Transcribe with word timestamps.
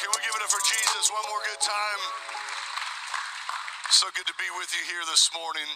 Can 0.00 0.08
we 0.08 0.24
give 0.24 0.32
it 0.32 0.40
up 0.40 0.48
for 0.48 0.64
Jesus 0.64 1.12
one 1.12 1.26
more 1.28 1.44
good 1.44 1.60
time? 1.60 2.02
So 3.92 4.08
good 4.16 4.24
to 4.24 4.36
be 4.40 4.48
with 4.56 4.72
you 4.72 4.80
here 4.88 5.04
this 5.04 5.28
morning. 5.36 5.68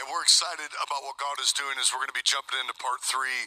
And 0.00 0.08
we're 0.08 0.24
excited 0.24 0.72
about 0.80 1.04
what 1.04 1.20
God 1.20 1.36
is 1.44 1.52
doing 1.52 1.76
as 1.76 1.92
we're 1.92 2.00
going 2.00 2.14
to 2.14 2.16
be 2.16 2.24
jumping 2.24 2.56
into 2.56 2.72
part 2.80 3.04
three 3.04 3.44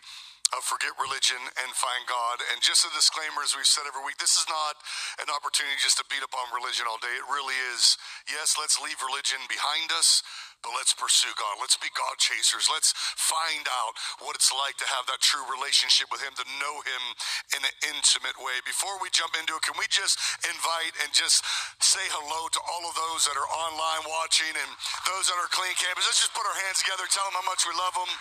of 0.58 0.62
Forget 0.66 0.94
Religion 1.02 1.40
and 1.66 1.70
Find 1.74 2.04
God. 2.06 2.42
And 2.54 2.62
just 2.62 2.86
a 2.86 2.92
disclaimer, 2.94 3.42
as 3.42 3.58
we've 3.58 3.68
said 3.68 3.90
every 3.90 4.06
week, 4.06 4.22
this 4.22 4.38
is 4.38 4.46
not 4.46 4.78
an 5.22 5.30
opportunity 5.34 5.78
just 5.82 5.98
to 5.98 6.06
beat 6.10 6.22
up 6.22 6.34
on 6.34 6.48
religion 6.54 6.86
all 6.86 7.02
day. 7.02 7.14
It 7.14 7.26
really 7.30 7.58
is, 7.74 7.98
yes, 8.30 8.56
let's 8.60 8.78
leave 8.78 8.98
religion 9.02 9.42
behind 9.50 9.90
us, 9.96 10.22
but 10.62 10.72
let's 10.80 10.96
pursue 10.96 11.32
God. 11.36 11.60
Let's 11.60 11.76
be 11.76 11.92
God 11.92 12.16
chasers. 12.22 12.72
Let's 12.72 12.96
find 13.20 13.68
out 13.84 13.94
what 14.24 14.38
it's 14.38 14.54
like 14.54 14.80
to 14.80 14.88
have 14.88 15.04
that 15.12 15.20
true 15.20 15.44
relationship 15.52 16.08
with 16.08 16.24
Him, 16.24 16.32
to 16.40 16.46
know 16.62 16.76
Him 16.88 17.04
in 17.60 17.62
an 17.68 17.76
intimate 17.92 18.40
way. 18.40 18.64
Before 18.64 18.96
we 19.04 19.12
jump 19.12 19.36
into 19.36 19.60
it, 19.60 19.64
can 19.66 19.76
we 19.76 19.90
just 19.92 20.16
invite 20.48 20.96
and 21.04 21.12
just 21.12 21.44
say 21.84 22.04
hello 22.16 22.48
to 22.48 22.62
all 22.64 22.84
of 22.88 22.96
those 22.96 23.28
that 23.28 23.36
are 23.36 23.50
online 23.52 24.08
watching 24.08 24.56
and 24.56 24.72
those 25.04 25.28
that 25.28 25.36
are 25.36 25.52
clean 25.52 25.76
campus? 25.76 26.08
Let's 26.08 26.24
just 26.24 26.32
put 26.32 26.48
our 26.48 26.60
hands 26.64 26.80
together, 26.80 27.04
tell 27.12 27.28
them 27.28 27.36
how 27.44 27.48
much 27.50 27.68
we 27.68 27.76
love 27.76 27.96
them. 28.00 28.12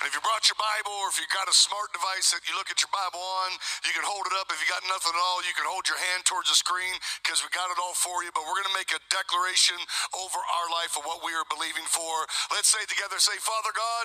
And 0.00 0.08
if 0.08 0.16
you 0.16 0.24
brought 0.24 0.48
your 0.48 0.56
Bible 0.56 0.96
or 1.04 1.12
if 1.12 1.20
you 1.20 1.28
got 1.28 1.44
a 1.44 1.52
smart 1.52 1.92
device 1.92 2.32
that 2.32 2.40
you 2.48 2.56
look 2.56 2.72
at 2.72 2.80
your 2.80 2.88
Bible 2.88 3.20
on, 3.20 3.52
you 3.84 3.92
can 3.92 4.00
hold 4.00 4.24
it 4.24 4.32
up. 4.40 4.48
If 4.48 4.56
you 4.56 4.64
got 4.64 4.80
nothing 4.88 5.12
at 5.12 5.20
all, 5.20 5.44
you 5.44 5.52
can 5.52 5.68
hold 5.68 5.84
your 5.84 6.00
hand 6.00 6.24
towards 6.24 6.48
the 6.48 6.56
screen 6.56 6.96
because 7.20 7.44
we 7.44 7.52
got 7.52 7.68
it 7.68 7.76
all 7.76 7.92
for 7.92 8.24
you. 8.24 8.32
But 8.32 8.48
we're 8.48 8.56
going 8.64 8.72
to 8.72 8.78
make 8.80 8.96
a 8.96 9.02
declaration 9.12 9.76
over 10.16 10.40
our 10.40 10.68
life 10.72 10.96
of 10.96 11.04
what 11.04 11.20
we 11.20 11.36
are 11.36 11.44
believing 11.52 11.84
for. 11.84 12.24
Let's 12.48 12.72
say 12.72 12.80
together, 12.88 13.20
say, 13.20 13.36
Father 13.44 13.76
God, 13.76 14.04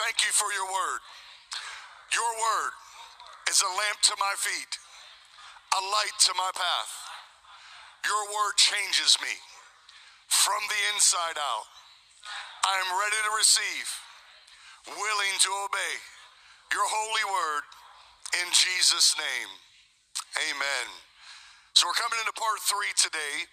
thank 0.00 0.24
you 0.24 0.32
for 0.32 0.48
your 0.56 0.64
word. 0.64 1.04
Your 2.16 2.32
word 2.32 2.72
is 3.52 3.60
a 3.60 3.68
lamp 3.68 4.00
to 4.08 4.16
my 4.16 4.32
feet, 4.40 4.80
a 5.76 5.80
light 5.92 6.16
to 6.24 6.32
my 6.40 6.48
path. 6.56 6.92
Your 8.00 8.32
word 8.32 8.56
changes 8.56 9.20
me 9.20 9.36
from 10.32 10.64
the 10.72 10.80
inside 10.96 11.36
out. 11.36 11.68
I 12.64 12.80
am 12.80 12.96
ready 12.96 13.20
to 13.28 13.32
receive 13.36 14.05
willing 14.86 15.36
to 15.42 15.50
obey 15.66 15.94
your 16.70 16.86
holy 16.86 17.26
word 17.26 17.64
in 18.42 18.46
Jesus' 18.54 19.14
name. 19.18 19.50
Amen. 20.50 20.86
So 21.74 21.86
we're 21.86 21.98
coming 21.98 22.18
into 22.22 22.34
part 22.34 22.62
three 22.62 22.90
today. 22.96 23.46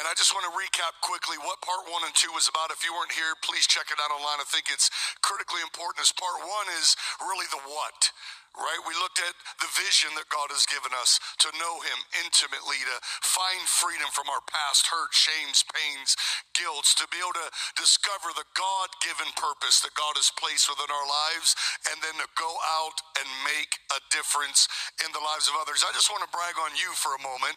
And 0.00 0.08
I 0.08 0.16
just 0.16 0.32
want 0.32 0.48
to 0.48 0.54
recap 0.56 0.96
quickly 1.04 1.36
what 1.44 1.60
part 1.60 1.84
one 1.84 2.00
and 2.08 2.16
two 2.16 2.32
was 2.32 2.48
about. 2.48 2.72
If 2.72 2.80
you 2.80 2.96
weren't 2.96 3.12
here, 3.12 3.36
please 3.44 3.68
check 3.68 3.92
it 3.92 4.00
out 4.00 4.08
online. 4.08 4.40
I 4.40 4.48
think 4.48 4.72
it's 4.72 4.88
critically 5.20 5.60
important 5.60 6.00
as 6.00 6.16
part 6.16 6.40
one 6.40 6.64
is 6.80 6.96
really 7.20 7.44
the 7.52 7.60
what 7.68 8.08
right? 8.56 8.82
We 8.84 8.94
looked 9.00 9.20
at 9.22 9.34
the 9.60 9.70
vision 9.78 10.12
that 10.20 10.28
God 10.28 10.52
has 10.52 10.68
given 10.68 10.92
us 10.98 11.16
to 11.44 11.48
know 11.56 11.80
Him 11.82 11.98
intimately, 12.24 12.80
to 12.84 12.96
find 13.24 13.62
freedom 13.64 14.08
from 14.12 14.28
our 14.28 14.42
past 14.48 14.88
hurt, 14.92 15.12
shames, 15.14 15.64
pains, 15.72 16.16
guilts, 16.52 16.94
to 17.00 17.08
be 17.08 17.20
able 17.22 17.36
to 17.38 17.48
discover 17.78 18.34
the 18.36 18.48
God 18.52 18.88
given 19.00 19.28
purpose 19.38 19.80
that 19.84 19.96
God 19.96 20.14
has 20.20 20.30
placed 20.36 20.68
within 20.68 20.90
our 20.92 21.08
lives, 21.08 21.56
and 21.88 21.96
then 22.04 22.16
to 22.20 22.28
go 22.36 22.50
out 22.82 22.98
and 23.18 23.28
make 23.48 23.80
a 23.96 24.00
difference 24.12 24.68
in 25.00 25.10
the 25.16 25.22
lives 25.22 25.48
of 25.48 25.56
others. 25.56 25.84
I 25.86 25.92
just 25.96 26.12
want 26.12 26.24
to 26.24 26.30
brag 26.32 26.56
on 26.60 26.76
you 26.76 26.92
for 26.94 27.16
a 27.16 27.22
moment 27.24 27.56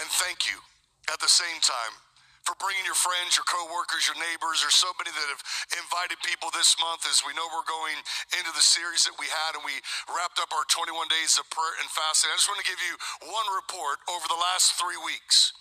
and 0.00 0.06
thank 0.20 0.46
you 0.46 0.58
at 1.12 1.20
the 1.20 1.30
same 1.30 1.60
time 1.64 2.03
for 2.44 2.54
bringing 2.60 2.84
your 2.84 2.96
friends, 2.96 3.36
your 3.36 3.48
coworkers, 3.48 4.04
your 4.04 4.20
neighbors. 4.20 4.60
There's 4.60 4.76
so 4.76 4.92
many 5.00 5.10
that 5.12 5.28
have 5.32 5.44
invited 5.80 6.20
people 6.22 6.52
this 6.52 6.76
month 6.78 7.08
as 7.08 7.24
we 7.24 7.32
know 7.32 7.44
we're 7.50 7.66
going 7.66 7.96
into 8.36 8.52
the 8.52 8.64
series 8.64 9.08
that 9.08 9.16
we 9.16 9.26
had 9.28 9.56
and 9.56 9.64
we 9.64 9.76
wrapped 10.12 10.36
up 10.40 10.52
our 10.52 10.68
21 10.68 10.92
days 11.08 11.40
of 11.40 11.48
prayer 11.48 11.74
and 11.80 11.88
fasting. 11.88 12.28
I 12.32 12.36
just 12.36 12.48
want 12.48 12.60
to 12.60 12.68
give 12.68 12.80
you 12.84 12.94
one 13.32 13.48
report 13.56 14.00
over 14.12 14.24
the 14.28 14.38
last 14.38 14.76
three 14.76 15.00
weeks. 15.00 15.56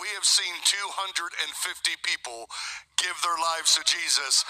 We 0.00 0.08
have 0.16 0.24
seen 0.24 0.56
250 0.64 1.36
people 2.00 2.48
give 2.96 3.12
their 3.20 3.36
lives 3.36 3.76
to 3.76 3.84
Jesus 3.84 4.40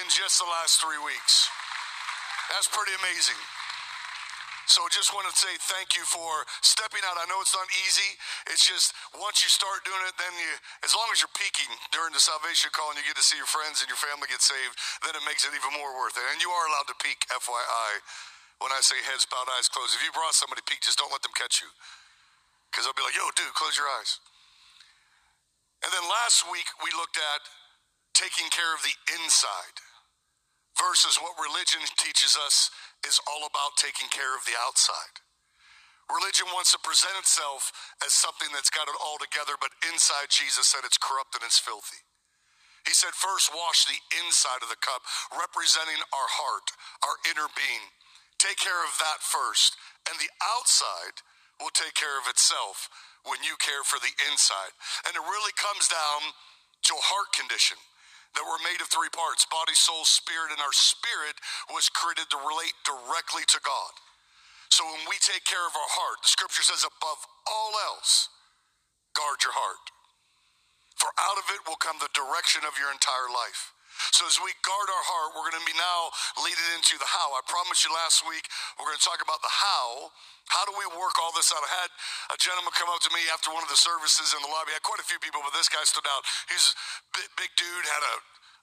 in 0.00 0.08
just 0.08 0.40
the 0.40 0.48
last 0.48 0.80
three 0.80 1.00
weeks. 1.04 1.52
That's 2.48 2.68
pretty 2.68 2.96
amazing. 3.04 3.36
So 4.66 4.82
just 4.90 5.14
want 5.14 5.30
to 5.30 5.34
say 5.34 5.50
thank 5.70 5.94
you 5.94 6.02
for 6.02 6.42
stepping 6.58 7.02
out. 7.06 7.14
I 7.14 7.26
know 7.30 7.38
it's 7.38 7.54
not 7.54 7.70
easy. 7.86 8.18
It's 8.50 8.66
just 8.66 8.90
once 9.14 9.46
you 9.46 9.50
start 9.50 9.86
doing 9.86 10.02
it, 10.10 10.14
then 10.18 10.34
you, 10.34 10.52
as 10.82 10.90
long 10.90 11.06
as 11.14 11.22
you're 11.22 11.32
peeking 11.38 11.70
during 11.94 12.10
the 12.10 12.22
salvation 12.22 12.74
call 12.74 12.90
and 12.90 12.98
you 12.98 13.06
get 13.06 13.14
to 13.14 13.22
see 13.22 13.38
your 13.38 13.48
friends 13.48 13.78
and 13.78 13.86
your 13.86 13.98
family 13.98 14.26
get 14.26 14.42
saved, 14.42 14.74
then 15.06 15.14
it 15.14 15.22
makes 15.22 15.46
it 15.46 15.54
even 15.54 15.70
more 15.78 15.94
worth 15.94 16.18
it. 16.18 16.26
And 16.34 16.42
you 16.42 16.50
are 16.50 16.64
allowed 16.66 16.90
to 16.90 16.98
peek, 16.98 17.22
FYI. 17.30 17.90
When 18.58 18.74
I 18.74 18.82
say 18.82 18.98
heads 19.06 19.22
bowed, 19.28 19.46
eyes 19.54 19.70
closed, 19.70 19.94
if 19.94 20.02
you 20.02 20.10
brought 20.10 20.34
somebody 20.34 20.66
peek, 20.66 20.82
just 20.82 20.98
don't 20.98 21.14
let 21.14 21.22
them 21.22 21.36
catch 21.38 21.62
you. 21.62 21.70
Because 22.72 22.90
they'll 22.90 22.98
be 22.98 23.06
like, 23.06 23.14
yo, 23.14 23.24
dude, 23.38 23.54
close 23.54 23.78
your 23.78 23.86
eyes. 24.02 24.18
And 25.84 25.94
then 25.94 26.02
last 26.10 26.42
week, 26.50 26.66
we 26.82 26.90
looked 26.98 27.20
at 27.20 27.40
taking 28.16 28.48
care 28.50 28.72
of 28.74 28.80
the 28.82 28.96
inside 29.20 29.76
versus 30.76 31.16
what 31.20 31.36
religion 31.40 31.80
teaches 31.96 32.36
us 32.36 32.72
is 33.06 33.22
all 33.30 33.46
about 33.46 33.78
taking 33.78 34.10
care 34.10 34.34
of 34.34 34.44
the 34.44 34.58
outside. 34.66 35.22
Religion 36.10 36.46
wants 36.54 36.70
to 36.70 36.78
present 36.86 37.14
itself 37.18 37.74
as 38.02 38.14
something 38.14 38.50
that's 38.54 38.70
got 38.70 38.86
it 38.86 38.98
all 38.98 39.18
together, 39.18 39.58
but 39.58 39.74
inside 39.90 40.30
Jesus 40.30 40.70
said 40.70 40.86
it's 40.86 40.98
corrupt 40.98 41.34
and 41.34 41.42
it's 41.42 41.58
filthy. 41.58 42.02
He 42.86 42.94
said, 42.94 43.10
first 43.18 43.50
wash 43.50 43.86
the 43.90 43.98
inside 44.22 44.62
of 44.62 44.70
the 44.70 44.78
cup, 44.78 45.02
representing 45.34 45.98
our 46.14 46.30
heart, 46.30 46.70
our 47.02 47.18
inner 47.26 47.50
being. 47.58 47.82
Take 48.38 48.62
care 48.62 48.78
of 48.86 48.94
that 49.02 49.18
first, 49.26 49.74
and 50.06 50.14
the 50.22 50.30
outside 50.46 51.18
will 51.58 51.74
take 51.74 51.98
care 51.98 52.14
of 52.22 52.30
itself 52.30 52.86
when 53.26 53.42
you 53.42 53.58
care 53.58 53.82
for 53.82 53.98
the 53.98 54.14
inside. 54.30 54.70
And 55.08 55.18
it 55.18 55.24
really 55.26 55.54
comes 55.58 55.90
down 55.90 56.30
to 56.86 56.92
a 56.94 57.06
heart 57.10 57.34
condition 57.34 57.82
that 58.36 58.46
we're 58.46 58.62
made 58.64 58.80
of 58.84 58.88
three 58.92 59.10
parts 59.12 59.48
body, 59.50 59.74
soul, 59.74 60.04
spirit, 60.04 60.52
and 60.52 60.60
our 60.62 60.74
spirit 60.76 61.36
was 61.72 61.88
created 61.90 62.28
to 62.32 62.38
relate 62.40 62.76
directly 62.84 63.44
to 63.48 63.60
God. 63.64 63.92
So 64.70 64.84
when 64.84 65.04
we 65.08 65.16
take 65.24 65.44
care 65.44 65.64
of 65.64 65.74
our 65.76 65.92
heart, 65.96 66.20
the 66.22 66.32
scripture 66.32 66.64
says, 66.64 66.84
above 66.84 67.20
all 67.48 67.72
else, 67.92 68.28
guard 69.16 69.40
your 69.44 69.56
heart. 69.56 69.84
For 70.96 71.10
out 71.16 71.38
of 71.40 71.46
it 71.52 71.64
will 71.68 71.80
come 71.80 72.00
the 72.00 72.12
direction 72.16 72.64
of 72.64 72.76
your 72.80 72.92
entire 72.92 73.30
life. 73.32 73.75
So 74.12 74.24
as 74.28 74.36
we 74.40 74.52
guard 74.64 74.88
our 74.88 75.04
heart, 75.06 75.28
we're 75.36 75.48
going 75.48 75.60
to 75.60 75.68
be 75.68 75.76
now 75.76 76.00
leading 76.44 76.68
into 76.76 76.96
the 76.96 77.08
how. 77.08 77.32
I 77.36 77.42
promised 77.48 77.84
you 77.84 77.92
last 77.92 78.24
week 78.24 78.44
we're 78.76 78.88
going 78.88 79.00
to 79.00 79.06
talk 79.06 79.20
about 79.20 79.40
the 79.40 79.52
how. 79.52 80.12
How 80.46 80.62
do 80.62 80.72
we 80.78 80.86
work 80.94 81.18
all 81.18 81.34
this 81.34 81.50
out? 81.50 81.58
I 81.58 81.72
had 81.82 81.90
a 82.30 82.38
gentleman 82.38 82.70
come 82.78 82.86
up 82.92 83.02
to 83.02 83.10
me 83.10 83.26
after 83.34 83.50
one 83.50 83.66
of 83.66 83.70
the 83.70 83.78
services 83.78 84.30
in 84.30 84.40
the 84.46 84.50
lobby. 84.50 84.70
I 84.70 84.78
had 84.78 84.86
quite 84.86 85.02
a 85.02 85.08
few 85.08 85.18
people, 85.18 85.42
but 85.42 85.50
this 85.50 85.66
guy 85.66 85.82
stood 85.82 86.06
out. 86.06 86.22
He's 86.46 86.70
a 87.18 87.26
big, 87.34 87.50
dude, 87.58 87.86
had 87.86 88.04
a 88.06 88.14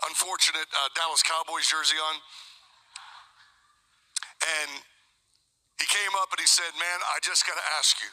unfortunate 0.08 0.68
uh, 0.72 0.90
Dallas 0.96 1.24
Cowboys 1.24 1.68
jersey 1.68 2.00
on, 2.00 2.16
and 4.60 4.72
he 5.80 5.88
came 5.88 6.14
up 6.20 6.32
and 6.32 6.40
he 6.40 6.48
said, 6.48 6.72
"Man, 6.76 7.00
I 7.12 7.20
just 7.24 7.48
got 7.48 7.56
to 7.56 7.68
ask 7.80 8.00
you, 8.00 8.12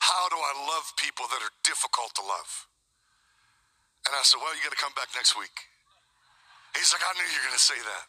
how 0.00 0.28
do 0.28 0.36
I 0.36 0.52
love 0.68 0.92
people 0.96 1.28
that 1.32 1.40
are 1.40 1.54
difficult 1.64 2.16
to 2.20 2.24
love?" 2.24 2.68
And 4.08 4.16
I 4.16 4.24
said, 4.24 4.40
"Well, 4.40 4.52
you 4.56 4.60
got 4.64 4.72
to 4.72 4.80
come 4.80 4.96
back 4.96 5.12
next 5.16 5.36
week." 5.36 5.71
He's 6.76 6.90
like, 6.92 7.04
I 7.04 7.12
knew 7.16 7.28
you 7.28 7.38
were 7.40 7.48
going 7.52 7.60
to 7.60 7.68
say 7.68 7.78
that. 7.78 8.04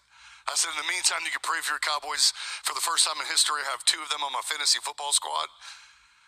I 0.47 0.59
said, 0.59 0.75
in 0.75 0.79
the 0.83 0.91
meantime, 0.91 1.23
you 1.23 1.31
can 1.31 1.43
pray 1.43 1.63
for 1.63 1.75
your 1.75 1.83
Cowboys. 1.83 2.35
For 2.67 2.75
the 2.75 2.83
first 2.83 3.07
time 3.07 3.15
in 3.19 3.27
history, 3.31 3.63
I 3.63 3.67
have 3.71 3.83
two 3.87 3.99
of 4.03 4.11
them 4.11 4.23
on 4.27 4.35
my 4.35 4.43
fantasy 4.43 4.79
football 4.83 5.15
squad. 5.15 5.47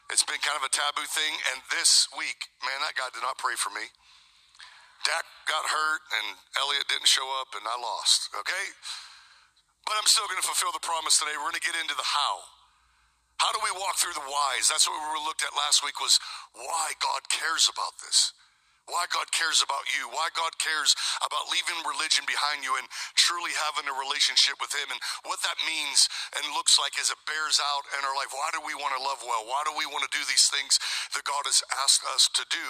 It's 0.07 0.23
been 0.23 0.39
kind 0.39 0.55
of 0.55 0.63
a 0.63 0.71
taboo 0.71 1.03
thing. 1.07 1.35
And 1.51 1.59
this 1.67 2.07
week, 2.15 2.47
man, 2.63 2.79
that 2.79 2.95
guy 2.95 3.11
did 3.11 3.23
not 3.23 3.35
pray 3.39 3.59
for 3.59 3.75
me. 3.75 3.91
Dak 5.03 5.25
got 5.51 5.67
hurt, 5.67 6.01
and 6.15 6.39
Elliott 6.57 6.87
didn't 6.87 7.11
show 7.11 7.27
up, 7.43 7.53
and 7.53 7.61
I 7.67 7.75
lost, 7.77 8.31
okay? 8.33 8.67
But 9.85 9.99
I'm 10.01 10.09
still 10.09 10.25
going 10.25 10.41
to 10.41 10.47
fulfill 10.47 10.73
the 10.73 10.81
promise 10.81 11.21
today. 11.21 11.35
We're 11.37 11.51
going 11.51 11.61
to 11.61 11.67
get 11.67 11.77
into 11.77 11.93
the 11.93 12.07
how. 12.07 12.35
How 13.37 13.51
do 13.53 13.59
we 13.61 13.69
walk 13.75 13.99
through 13.99 14.15
the 14.15 14.25
whys? 14.25 14.71
That's 14.71 14.87
what 14.87 14.97
we 14.97 15.21
looked 15.27 15.43
at 15.43 15.53
last 15.53 15.83
week 15.83 15.99
was 15.99 16.17
why 16.55 16.95
God 17.03 17.27
cares 17.29 17.69
about 17.69 17.99
this 18.01 18.33
why 18.85 19.09
God 19.09 19.25
cares 19.33 19.65
about 19.65 19.85
you, 19.97 20.05
why 20.13 20.29
God 20.37 20.53
cares 20.61 20.93
about 21.25 21.49
leaving 21.49 21.77
religion 21.85 22.21
behind 22.29 22.61
you 22.61 22.77
and 22.77 22.85
truly 23.17 23.49
having 23.65 23.89
a 23.89 23.95
relationship 23.97 24.61
with 24.61 24.69
Him, 24.73 24.85
and 24.93 25.01
what 25.25 25.41
that 25.41 25.57
means 25.65 26.05
and 26.37 26.45
looks 26.53 26.77
like 26.77 26.93
as 27.01 27.09
it 27.09 27.17
bears 27.25 27.57
out 27.57 27.83
in 27.97 28.01
our 28.05 28.13
life. 28.13 28.29
Why 28.29 28.49
do 28.53 28.61
we 28.61 28.77
want 28.77 28.93
to 28.93 29.01
love 29.01 29.21
well? 29.25 29.49
Why 29.49 29.65
do 29.65 29.73
we 29.73 29.89
want 29.89 30.05
to 30.05 30.11
do 30.13 30.21
these 30.29 30.47
things 30.53 30.77
that 31.17 31.25
God 31.25 31.49
has 31.49 31.65
asked 31.81 32.05
us 32.13 32.29
to 32.37 32.43
do? 32.53 32.67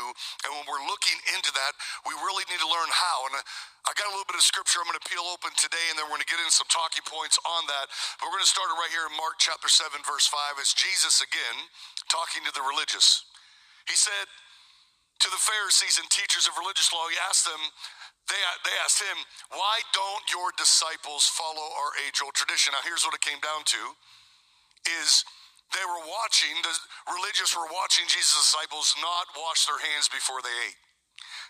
And 0.48 0.56
when 0.56 0.66
we're 0.68 0.88
looking 0.88 1.20
into 1.36 1.52
that, 1.52 1.74
we 2.08 2.16
really 2.24 2.48
need 2.48 2.64
to 2.64 2.70
learn 2.72 2.88
how. 2.92 3.18
And 3.32 3.36
uh, 3.36 3.44
I 3.86 3.94
got 4.00 4.08
a 4.08 4.14
little 4.16 4.26
bit 4.26 4.40
of 4.40 4.46
scripture 4.46 4.80
I'm 4.82 4.90
going 4.90 4.98
to 4.98 5.10
peel 5.12 5.28
open 5.30 5.52
today, 5.60 5.92
and 5.92 6.00
then 6.00 6.08
we're 6.08 6.18
going 6.18 6.26
to 6.26 6.32
get 6.32 6.40
into 6.40 6.56
some 6.56 6.70
talking 6.72 7.04
points 7.06 7.38
on 7.44 7.68
that. 7.68 7.92
But 8.18 8.32
we're 8.32 8.40
going 8.40 8.48
to 8.48 8.56
start 8.56 8.72
it 8.72 8.78
right 8.80 8.90
here 8.90 9.06
in 9.06 9.14
Mark 9.20 9.38
chapter 9.38 9.68
7, 9.68 9.92
verse 10.08 10.26
5. 10.32 10.64
It's 10.64 10.74
Jesus 10.74 11.20
again 11.20 11.58
talking 12.08 12.42
to 12.48 12.52
the 12.56 12.64
religious. 12.64 13.28
He 13.86 13.94
said, 13.94 14.26
to 15.20 15.28
the 15.32 15.40
Pharisees 15.40 15.98
and 16.00 16.08
teachers 16.12 16.48
of 16.48 16.58
religious 16.60 16.92
law, 16.92 17.08
he 17.08 17.18
asked 17.30 17.48
them, 17.48 17.62
they, 18.28 18.42
they 18.66 18.76
asked 18.82 19.00
him, 19.00 19.18
why 19.54 19.86
don't 19.94 20.26
your 20.34 20.50
disciples 20.58 21.30
follow 21.30 21.68
our 21.78 21.92
age 22.04 22.20
old 22.26 22.34
tradition? 22.34 22.74
Now, 22.74 22.82
here's 22.82 23.06
what 23.06 23.14
it 23.14 23.22
came 23.22 23.40
down 23.40 23.64
to 23.70 23.82
is 25.02 25.26
they 25.74 25.86
were 25.86 26.04
watching, 26.06 26.54
the 26.62 26.74
religious 27.10 27.54
were 27.54 27.70
watching 27.70 28.06
Jesus' 28.10 28.50
disciples 28.50 28.94
not 29.02 29.30
wash 29.38 29.66
their 29.66 29.82
hands 29.82 30.10
before 30.10 30.42
they 30.42 30.54
ate. 30.70 30.80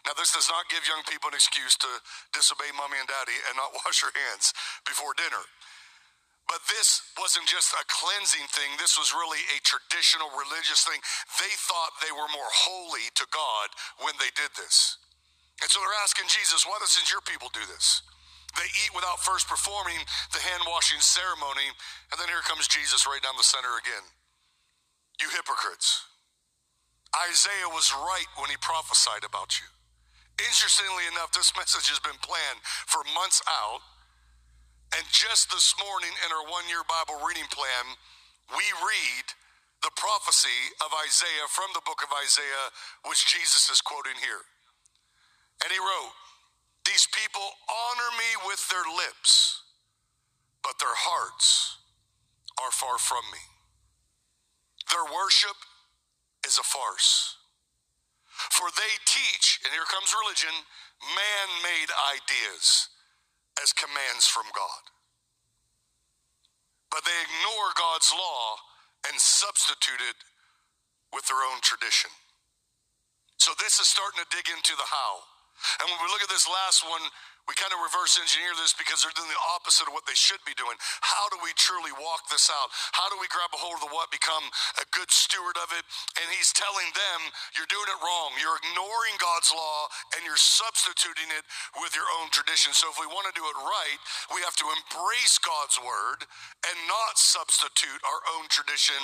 Now, 0.07 0.13
this 0.13 0.31
does 0.31 0.47
not 0.47 0.69
give 0.69 0.85
young 0.85 1.01
people 1.09 1.33
an 1.33 1.35
excuse 1.35 1.73
to 1.81 1.89
disobey 2.31 2.69
mommy 2.77 3.01
and 3.01 3.09
daddy 3.09 3.35
and 3.49 3.57
not 3.57 3.73
wash 3.83 4.05
your 4.05 4.13
hands 4.13 4.53
before 4.85 5.17
dinner. 5.17 5.41
But 6.45 6.61
this 6.69 7.01
wasn't 7.17 7.49
just 7.49 7.73
a 7.73 7.83
cleansing 7.89 8.45
thing, 8.53 8.77
this 8.77 9.01
was 9.01 9.09
really 9.17 9.41
a 9.49 9.57
traditional 9.65 10.29
religious 10.37 10.85
thing. 10.85 11.01
They 11.41 11.53
thought 11.65 11.97
they 12.05 12.13
were 12.13 12.29
more 12.29 12.51
holy 12.53 13.09
to 13.17 13.25
God 13.33 13.67
when 14.05 14.13
they 14.21 14.29
did 14.37 14.53
this. 14.53 15.01
And 15.61 15.71
so 15.71 15.81
they're 15.81 16.03
asking 16.05 16.29
Jesus, 16.29 16.67
why 16.67 16.77
doesn't 16.77 17.09
your 17.09 17.23
people 17.25 17.49
do 17.49 17.65
this? 17.65 18.05
They 18.55 18.69
eat 18.85 18.95
without 18.95 19.19
first 19.19 19.49
performing 19.51 19.99
the 20.31 20.39
hand 20.39 20.63
washing 20.67 21.01
ceremony. 21.03 21.67
And 22.11 22.15
then 22.19 22.31
here 22.31 22.43
comes 22.47 22.71
Jesus 22.71 23.03
right 23.03 23.19
down 23.19 23.35
the 23.35 23.43
center 23.43 23.75
again. 23.81 24.05
You 25.19 25.27
hypocrites. 25.31 26.07
Isaiah 27.15 27.71
was 27.71 27.91
right 27.95 28.27
when 28.39 28.51
he 28.51 28.59
prophesied 28.59 29.23
about 29.23 29.59
you. 29.59 29.67
Interestingly 30.39 31.07
enough, 31.15 31.31
this 31.31 31.55
message 31.55 31.87
has 31.87 31.99
been 32.03 32.19
planned 32.19 32.59
for 32.63 33.03
months 33.15 33.39
out. 33.47 33.79
Just 35.35 35.51
this 35.51 35.75
morning 35.83 36.15
in 36.23 36.31
our 36.31 36.47
one 36.47 36.63
year 36.71 36.79
Bible 36.87 37.19
reading 37.19 37.43
plan, 37.51 37.85
we 38.55 38.63
read 38.87 39.25
the 39.83 39.91
prophecy 39.99 40.71
of 40.79 40.87
Isaiah 41.03 41.51
from 41.51 41.67
the 41.75 41.83
book 41.83 41.99
of 41.99 42.15
Isaiah, 42.23 42.71
which 43.03 43.27
Jesus 43.27 43.67
is 43.67 43.83
quoting 43.83 44.15
here. 44.23 44.47
And 45.59 45.75
he 45.75 45.79
wrote, 45.83 46.15
These 46.87 47.11
people 47.11 47.43
honor 47.67 48.11
me 48.15 48.47
with 48.47 48.63
their 48.71 48.87
lips, 48.87 49.59
but 50.63 50.79
their 50.79 50.95
hearts 50.95 51.83
are 52.63 52.71
far 52.71 52.95
from 52.95 53.27
me. 53.27 53.43
Their 54.87 55.03
worship 55.03 55.59
is 56.47 56.55
a 56.55 56.63
farce. 56.63 57.35
For 58.55 58.71
they 58.71 58.93
teach, 59.03 59.59
and 59.67 59.75
here 59.75 59.91
comes 59.91 60.15
religion, 60.15 60.55
man 61.11 61.47
made 61.59 61.91
ideas 61.91 62.87
as 63.59 63.75
commands 63.75 64.31
from 64.31 64.47
God. 64.55 64.94
But 66.95 67.03
they 67.03 67.19
ignore 67.27 67.75
God's 67.75 68.07
law 68.15 68.55
and 69.11 69.19
substitute 69.19 69.99
it 69.99 70.15
with 71.11 71.27
their 71.27 71.43
own 71.51 71.59
tradition. 71.59 72.07
So 73.35 73.51
this 73.59 73.83
is 73.83 73.91
starting 73.91 74.23
to 74.23 74.27
dig 74.31 74.47
into 74.47 74.79
the 74.79 74.87
how. 74.87 75.19
And 75.83 75.91
when 75.91 75.99
we 75.99 76.07
look 76.07 76.23
at 76.23 76.31
this 76.31 76.47
last 76.47 76.87
one, 76.87 77.03
we 77.45 77.53
kind 77.53 77.69
of 77.69 77.79
reverse 77.85 78.17
engineer 78.17 78.57
this 78.57 78.73
because 78.73 79.05
they're 79.05 79.13
doing 79.13 79.29
the 79.29 79.43
opposite 79.53 79.85
of 79.85 79.93
what 79.93 80.09
they 80.09 80.17
should 80.17 80.41
be 80.49 80.57
doing. 80.57 80.73
How 81.05 81.29
do 81.29 81.37
we 81.45 81.53
truly 81.53 81.93
walk 82.01 82.25
this 82.33 82.49
out? 82.49 82.73
How 82.97 83.05
do 83.13 83.21
we 83.21 83.29
grab 83.29 83.53
a 83.53 83.59
hold 83.61 83.77
of 83.77 83.85
the 83.85 83.93
what, 83.93 84.09
become 84.09 84.41
a 84.81 84.85
good 84.89 85.13
steward 85.13 85.53
of 85.61 85.69
it? 85.77 85.85
And 86.17 86.25
he's 86.33 86.49
telling 86.57 86.89
them, 86.97 87.19
you're 87.53 87.69
doing 87.69 87.85
it 87.85 87.99
wrong. 88.01 88.33
You're 88.41 88.57
ignoring 88.65 89.15
God's 89.21 89.53
law 89.53 89.85
and 90.17 90.25
you're 90.25 90.41
substituting 90.41 91.29
it 91.37 91.45
with 91.77 91.93
your 91.93 92.09
own 92.17 92.33
tradition. 92.33 92.73
So 92.73 92.89
if 92.89 92.97
we 92.97 93.05
want 93.05 93.29
to 93.29 93.35
do 93.37 93.45
it 93.45 93.57
right, 93.61 93.99
we 94.33 94.41
have 94.41 94.57
to 94.57 94.67
embrace 94.81 95.37
God's 95.37 95.77
word 95.77 96.25
and 96.65 96.77
not 96.89 97.21
substitute 97.21 98.01
our 98.09 98.21
own 98.41 98.49
tradition 98.49 98.97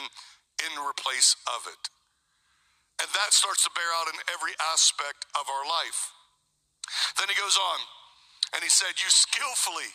in 0.65 0.73
replace 0.81 1.37
of 1.45 1.69
it. 1.69 1.93
And 3.05 3.09
that 3.13 3.37
starts 3.37 3.65
to 3.69 3.71
bear 3.77 3.89
out 4.01 4.09
in 4.09 4.17
every 4.33 4.57
aspect 4.73 5.29
of 5.37 5.45
our 5.45 5.65
life. 5.65 6.09
Then 7.21 7.29
he 7.29 7.37
goes 7.37 7.57
on. 7.57 8.00
And 8.53 8.59
he 8.63 8.71
said, 8.71 8.99
You 8.99 9.07
skillfully 9.07 9.91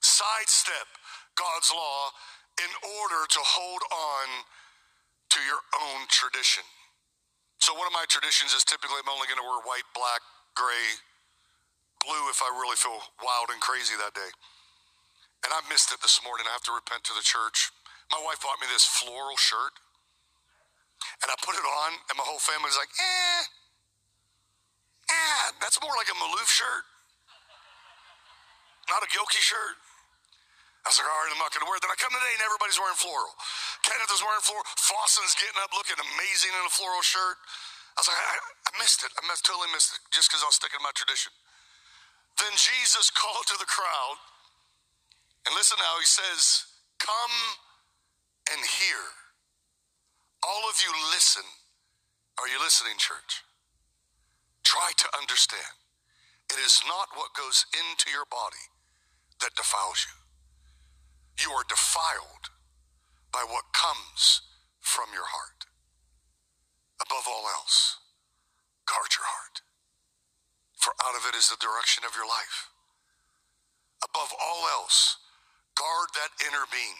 sidestep 0.00 0.86
God's 1.34 1.70
law 1.74 2.14
in 2.62 2.70
order 3.02 3.26
to 3.26 3.40
hold 3.42 3.82
on 3.90 4.26
to 5.34 5.38
your 5.44 5.60
own 5.82 6.06
tradition. 6.08 6.64
So, 7.58 7.74
one 7.74 7.88
of 7.88 7.94
my 7.96 8.06
traditions 8.06 8.54
is 8.54 8.62
typically 8.62 9.02
I'm 9.02 9.10
only 9.10 9.26
going 9.26 9.42
to 9.42 9.46
wear 9.46 9.58
white, 9.66 9.86
black, 9.90 10.22
gray, 10.54 10.86
blue 12.04 12.30
if 12.30 12.38
I 12.40 12.48
really 12.54 12.78
feel 12.78 12.96
wild 13.18 13.50
and 13.50 13.58
crazy 13.58 13.98
that 13.98 14.14
day. 14.14 14.30
And 15.44 15.50
I 15.50 15.60
missed 15.66 15.90
it 15.90 16.00
this 16.00 16.22
morning. 16.22 16.46
I 16.46 16.54
have 16.54 16.66
to 16.70 16.74
repent 16.74 17.02
to 17.10 17.14
the 17.14 17.26
church. 17.26 17.74
My 18.14 18.22
wife 18.22 18.38
bought 18.38 18.62
me 18.62 18.70
this 18.70 18.86
floral 18.86 19.36
shirt. 19.36 19.74
And 21.22 21.28
I 21.28 21.36
put 21.42 21.54
it 21.58 21.64
on, 21.64 21.90
and 22.08 22.14
my 22.16 22.24
whole 22.26 22.40
family 22.40 22.70
family's 22.70 22.78
like, 22.80 22.92
eh, 22.98 23.42
eh, 25.10 25.44
that's 25.60 25.78
more 25.80 25.92
like 25.96 26.08
a 26.08 26.16
Maloof 26.18 26.48
shirt 26.48 26.84
not 28.90 29.02
a 29.02 29.08
Gilkey 29.10 29.42
shirt. 29.42 29.76
I 30.86 30.94
was 30.94 31.02
like, 31.02 31.10
all 31.10 31.18
right, 31.18 31.34
I'm 31.34 31.42
not 31.42 31.50
going 31.50 31.66
to 31.66 31.70
wear 31.70 31.74
it. 31.74 31.82
Then 31.82 31.90
I 31.90 31.98
come 31.98 32.14
today 32.14 32.30
and 32.38 32.46
everybody's 32.46 32.78
wearing 32.78 32.94
floral. 32.94 33.34
Kenneth 33.82 34.06
is 34.14 34.22
wearing 34.22 34.38
floral. 34.46 34.62
Fawson's 34.78 35.34
getting 35.34 35.58
up 35.58 35.74
looking 35.74 35.98
amazing 35.98 36.54
in 36.54 36.62
a 36.62 36.70
floral 36.70 37.02
shirt. 37.02 37.42
I 37.98 38.06
was 38.06 38.06
like, 38.06 38.22
I, 38.22 38.34
I 38.38 38.72
missed 38.78 39.02
it. 39.02 39.10
I 39.18 39.26
missed, 39.26 39.42
totally 39.42 39.66
missed 39.74 39.98
it 39.98 40.02
just 40.14 40.30
because 40.30 40.46
I 40.46 40.48
was 40.48 40.62
sticking 40.62 40.78
to 40.78 40.86
my 40.86 40.94
tradition. 40.94 41.34
Then 42.38 42.54
Jesus 42.54 43.10
called 43.18 43.50
to 43.50 43.58
the 43.58 43.66
crowd. 43.66 44.22
And 45.42 45.58
listen 45.58 45.74
now, 45.82 45.98
he 45.98 46.06
says, 46.06 46.70
Come 47.02 47.34
and 48.54 48.62
hear. 48.62 49.02
All 50.46 50.70
of 50.70 50.78
you 50.78 50.94
listen. 51.10 51.42
Are 52.38 52.46
you 52.46 52.62
listening, 52.62 52.94
church? 52.94 53.42
Try 54.62 54.94
to 55.02 55.06
understand. 55.18 55.74
It 56.46 56.62
is 56.62 56.78
not 56.86 57.10
what 57.18 57.34
goes 57.34 57.66
into 57.74 58.06
your 58.14 58.28
body 58.30 58.70
that 59.40 59.54
defiles 59.56 60.06
you. 60.08 60.16
You 61.44 61.50
are 61.52 61.68
defiled 61.68 62.48
by 63.32 63.44
what 63.44 63.76
comes 63.76 64.42
from 64.80 65.12
your 65.12 65.28
heart. 65.28 65.68
Above 67.02 67.28
all 67.28 67.44
else, 67.52 68.00
guard 68.88 69.12
your 69.12 69.28
heart, 69.28 69.60
for 70.80 70.96
out 71.04 71.18
of 71.18 71.28
it 71.28 71.36
is 71.36 71.52
the 71.52 71.60
direction 71.60 72.04
of 72.08 72.16
your 72.16 72.24
life. 72.24 72.72
Above 74.00 74.32
all 74.40 74.64
else, 74.80 75.20
guard 75.76 76.08
that 76.16 76.32
inner 76.40 76.64
being. 76.72 76.96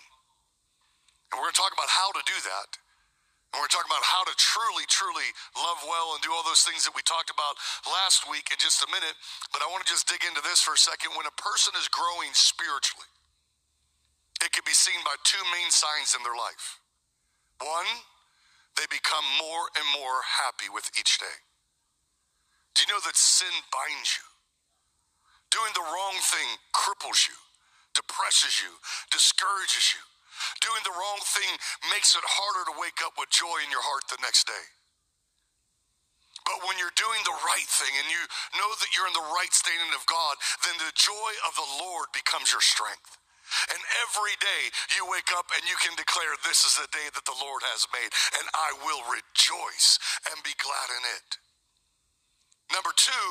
And 1.32 1.40
we're 1.40 1.48
going 1.48 1.56
to 1.56 1.62
talk 1.64 1.72
about 1.72 1.88
how 1.88 2.12
to 2.12 2.22
do 2.28 2.36
that 2.44 2.76
and 3.56 3.64
we're 3.64 3.72
talking 3.72 3.88
about 3.88 4.04
how 4.04 4.20
to 4.28 4.36
truly, 4.36 4.84
truly 4.84 5.24
love 5.56 5.80
well 5.88 6.12
and 6.12 6.20
do 6.20 6.28
all 6.28 6.44
those 6.44 6.60
things 6.60 6.84
that 6.84 6.92
we 6.92 7.00
talked 7.08 7.32
about 7.32 7.56
last 7.88 8.28
week 8.28 8.52
in 8.52 8.60
just 8.60 8.84
a 8.84 8.88
minute. 8.92 9.16
But 9.48 9.64
I 9.64 9.72
want 9.72 9.80
to 9.80 9.88
just 9.88 10.04
dig 10.04 10.20
into 10.28 10.44
this 10.44 10.60
for 10.60 10.76
a 10.76 10.80
second. 10.80 11.16
When 11.16 11.24
a 11.24 11.32
person 11.40 11.72
is 11.80 11.88
growing 11.88 12.36
spiritually, 12.36 13.08
it 14.44 14.52
can 14.52 14.60
be 14.68 14.76
seen 14.76 15.00
by 15.08 15.16
two 15.24 15.40
main 15.56 15.72
signs 15.72 16.12
in 16.12 16.20
their 16.20 16.36
life. 16.36 16.84
One, 17.64 17.88
they 18.76 18.84
become 18.92 19.24
more 19.40 19.72
and 19.72 19.88
more 19.96 20.20
happy 20.44 20.68
with 20.68 20.92
each 21.00 21.16
day. 21.16 21.40
Do 22.76 22.84
you 22.84 22.92
know 22.92 23.00
that 23.08 23.16
sin 23.16 23.56
binds 23.72 24.20
you? 24.20 24.28
Doing 25.48 25.72
the 25.72 25.88
wrong 25.88 26.16
thing 26.20 26.60
cripples 26.76 27.24
you, 27.24 27.40
depresses 27.96 28.60
you, 28.60 28.76
discourages 29.08 29.96
you. 29.96 30.04
Doing 30.62 30.82
the 30.84 30.94
wrong 30.94 31.20
thing 31.22 31.52
makes 31.92 32.14
it 32.16 32.24
harder 32.24 32.64
to 32.72 32.74
wake 32.80 33.00
up 33.04 33.16
with 33.18 33.30
joy 33.32 33.62
in 33.64 33.70
your 33.70 33.84
heart 33.84 34.06
the 34.10 34.20
next 34.22 34.46
day. 34.46 34.66
But 36.46 36.62
when 36.66 36.78
you're 36.78 36.94
doing 36.94 37.22
the 37.26 37.38
right 37.46 37.68
thing 37.68 37.94
and 37.98 38.08
you 38.10 38.22
know 38.58 38.70
that 38.78 38.90
you're 38.94 39.10
in 39.10 39.16
the 39.18 39.30
right 39.34 39.52
standing 39.52 39.92
of 39.94 40.06
God, 40.06 40.38
then 40.66 40.78
the 40.78 40.94
joy 40.94 41.32
of 41.46 41.58
the 41.58 41.70
Lord 41.82 42.10
becomes 42.14 42.54
your 42.54 42.62
strength. 42.62 43.18
And 43.70 43.80
every 44.06 44.34
day 44.42 44.62
you 44.94 45.06
wake 45.10 45.30
up 45.34 45.50
and 45.54 45.62
you 45.66 45.76
can 45.82 45.94
declare, 45.98 46.34
This 46.46 46.66
is 46.66 46.78
the 46.78 46.90
day 46.90 47.08
that 47.14 47.26
the 47.26 47.38
Lord 47.42 47.62
has 47.66 47.86
made, 47.94 48.10
and 48.38 48.46
I 48.54 48.74
will 48.82 49.02
rejoice 49.10 49.98
and 50.30 50.38
be 50.46 50.54
glad 50.58 50.88
in 50.94 51.04
it. 51.18 51.30
Number 52.74 52.90
two, 52.96 53.28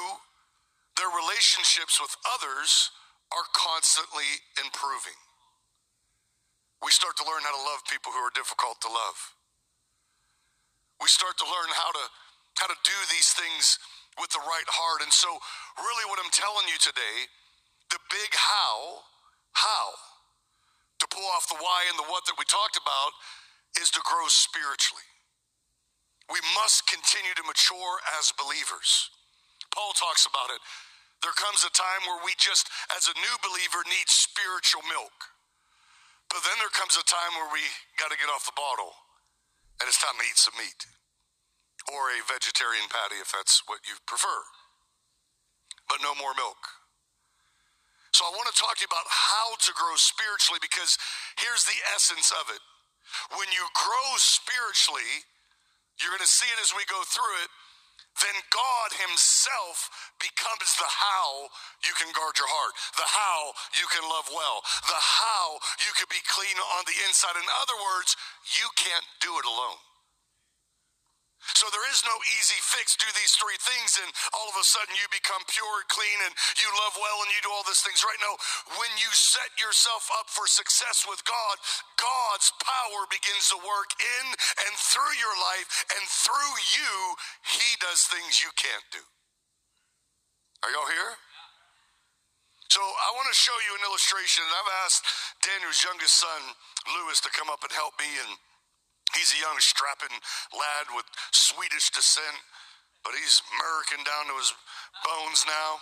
their 0.97 1.11
relationships 1.11 1.99
with 1.99 2.15
others 2.35 2.91
are 3.33 3.47
constantly 3.51 4.43
improving 4.61 5.17
we 6.83 6.91
start 6.91 7.15
to 7.19 7.25
learn 7.25 7.43
how 7.43 7.53
to 7.55 7.63
love 7.63 7.83
people 7.87 8.11
who 8.11 8.21
are 8.23 8.33
difficult 8.35 8.81
to 8.83 8.89
love. 8.89 9.17
We 10.99 11.07
start 11.07 11.37
to 11.39 11.47
learn 11.47 11.69
how 11.75 11.91
to 11.91 12.03
how 12.59 12.71
to 12.71 12.77
do 12.87 12.97
these 13.11 13.35
things 13.35 13.79
with 14.15 14.31
the 14.31 14.39
right 14.47 14.69
heart. 14.71 15.03
And 15.03 15.11
so 15.11 15.27
really 15.75 16.05
what 16.07 16.23
I'm 16.23 16.31
telling 16.31 16.71
you 16.71 16.79
today, 16.79 17.27
the 17.91 17.99
big 18.07 18.31
how, 18.31 19.03
how 19.51 19.87
to 21.03 21.05
pull 21.11 21.27
off 21.35 21.51
the 21.51 21.59
why 21.59 21.83
and 21.91 21.99
the 21.99 22.07
what 22.07 22.23
that 22.31 22.39
we 22.39 22.47
talked 22.47 22.79
about 22.79 23.11
is 23.75 23.91
to 23.91 24.01
grow 24.07 24.23
spiritually. 24.31 25.03
We 26.31 26.39
must 26.55 26.87
continue 26.87 27.35
to 27.35 27.45
mature 27.45 27.99
as 28.17 28.31
believers. 28.39 29.11
Paul 29.75 29.91
talks 29.93 30.23
about 30.25 30.49
it. 30.55 30.63
There 31.21 31.35
comes 31.35 31.67
a 31.67 31.71
time 31.75 32.07
where 32.07 32.23
we 32.23 32.33
just, 32.39 32.71
as 32.95 33.11
a 33.11 33.15
new 33.19 33.35
believer, 33.43 33.83
need 33.91 34.07
spiritual 34.07 34.81
milk. 34.87 35.34
But 36.29 36.41
then 36.43 36.57
there 36.59 36.73
comes 36.73 36.97
a 36.97 37.05
time 37.05 37.33
where 37.37 37.49
we 37.53 37.63
got 37.95 38.11
to 38.11 38.19
get 38.19 38.29
off 38.31 38.45
the 38.45 38.57
bottle 38.57 38.91
and 39.79 39.87
it's 39.87 39.99
time 39.99 40.15
to 40.15 40.25
eat 40.25 40.39
some 40.39 40.55
meat 40.57 40.81
or 41.91 42.09
a 42.13 42.19
vegetarian 42.25 42.87
patty 42.89 43.21
if 43.21 43.29
that's 43.31 43.61
what 43.69 43.83
you 43.85 43.95
prefer. 44.09 44.39
But 45.85 46.01
no 46.01 46.17
more 46.17 46.33
milk. 46.33 46.57
So 48.15 48.23
I 48.23 48.31
want 48.31 48.47
to 48.47 48.55
talk 48.55 48.79
to 48.79 48.83
you 48.87 48.89
about 48.89 49.05
how 49.11 49.59
to 49.59 49.71
grow 49.75 49.93
spiritually 49.99 50.63
because 50.63 50.95
here's 51.37 51.67
the 51.67 51.77
essence 51.93 52.31
of 52.31 52.47
it. 52.47 52.63
When 53.35 53.51
you 53.51 53.61
grow 53.75 54.07
spiritually, 54.17 55.27
you're 55.99 56.15
going 56.15 56.23
to 56.23 56.31
see 56.31 56.47
it 56.47 56.59
as 56.63 56.71
we 56.71 56.87
go 56.87 57.03
through 57.03 57.35
it 57.43 57.51
then 58.23 58.37
God 58.51 58.89
Himself 58.95 59.91
becomes 60.19 60.75
the 60.79 60.87
how 60.87 61.51
you 61.83 61.91
can 61.99 62.11
guard 62.15 62.35
your 62.39 62.47
heart, 62.47 62.73
the 62.95 63.07
how 63.07 63.51
you 63.75 63.85
can 63.91 64.03
love 64.07 64.27
well, 64.31 64.63
the 64.87 64.99
how 64.99 65.59
you 65.83 65.91
can 65.99 66.07
be 66.07 66.21
clean 66.27 66.57
on 66.79 66.83
the 66.87 66.97
inside. 67.07 67.35
In 67.35 67.49
other 67.59 67.77
words, 67.95 68.15
you 68.55 68.67
can't 68.79 69.05
do 69.19 69.31
it 69.35 69.45
alone. 69.45 69.79
So 71.53 71.69
there 71.69 71.85
is 71.93 72.01
no 72.01 72.17
easy 72.41 72.57
fix. 72.65 72.97
Do 72.97 73.05
these 73.13 73.37
three 73.37 73.59
things, 73.61 74.01
and 74.01 74.09
all 74.33 74.49
of 74.49 74.57
a 74.57 74.65
sudden 74.65 74.97
you 74.97 75.05
become 75.13 75.45
pure 75.45 75.85
and 75.85 75.89
clean, 75.93 76.17
and 76.25 76.33
you 76.57 76.69
love 76.81 76.97
well, 76.97 77.21
and 77.21 77.29
you 77.29 77.39
do 77.45 77.53
all 77.53 77.61
these 77.69 77.85
things. 77.85 78.01
Right 78.01 78.21
now, 78.25 78.33
when 78.81 78.89
you 78.97 79.09
set 79.13 79.53
yourself 79.61 80.09
up 80.17 80.25
for 80.33 80.49
success 80.49 81.05
with 81.05 81.21
God, 81.29 81.55
God's 82.01 82.49
power 82.57 83.05
begins 83.13 83.53
to 83.53 83.59
work 83.61 83.93
in 84.01 84.25
and 84.65 84.73
through 84.73 85.15
your 85.21 85.37
life, 85.53 85.69
and 85.93 86.03
through 86.09 86.55
you, 86.81 86.93
He 87.45 87.69
does 87.77 88.09
things 88.09 88.41
you 88.41 88.49
can't 88.57 88.87
do. 88.89 89.03
Are 90.65 90.71
y'all 90.73 90.89
here? 90.89 91.13
So 92.73 92.81
I 92.81 93.13
want 93.15 93.29
to 93.29 93.37
show 93.37 93.55
you 93.69 93.71
an 93.77 93.85
illustration. 93.85 94.43
I've 94.49 94.73
asked 94.83 95.05
Daniel's 95.45 95.79
youngest 95.85 96.17
son, 96.17 96.41
Lewis, 96.97 97.21
to 97.21 97.29
come 97.31 97.47
up 97.47 97.61
and 97.63 97.71
help 97.71 97.93
me 98.01 98.09
and 98.25 98.33
He's 99.13 99.29
a 99.37 99.39
young, 99.39 99.59
strapping 99.61 100.15
lad 100.55 100.85
with 100.97 101.05
Swedish 101.29 101.93
descent, 101.93 102.41
but 103.05 103.13
he's 103.13 103.45
American 103.53 104.01
down 104.01 104.33
to 104.33 104.35
his 104.41 104.49
bones 105.05 105.45
now. 105.45 105.77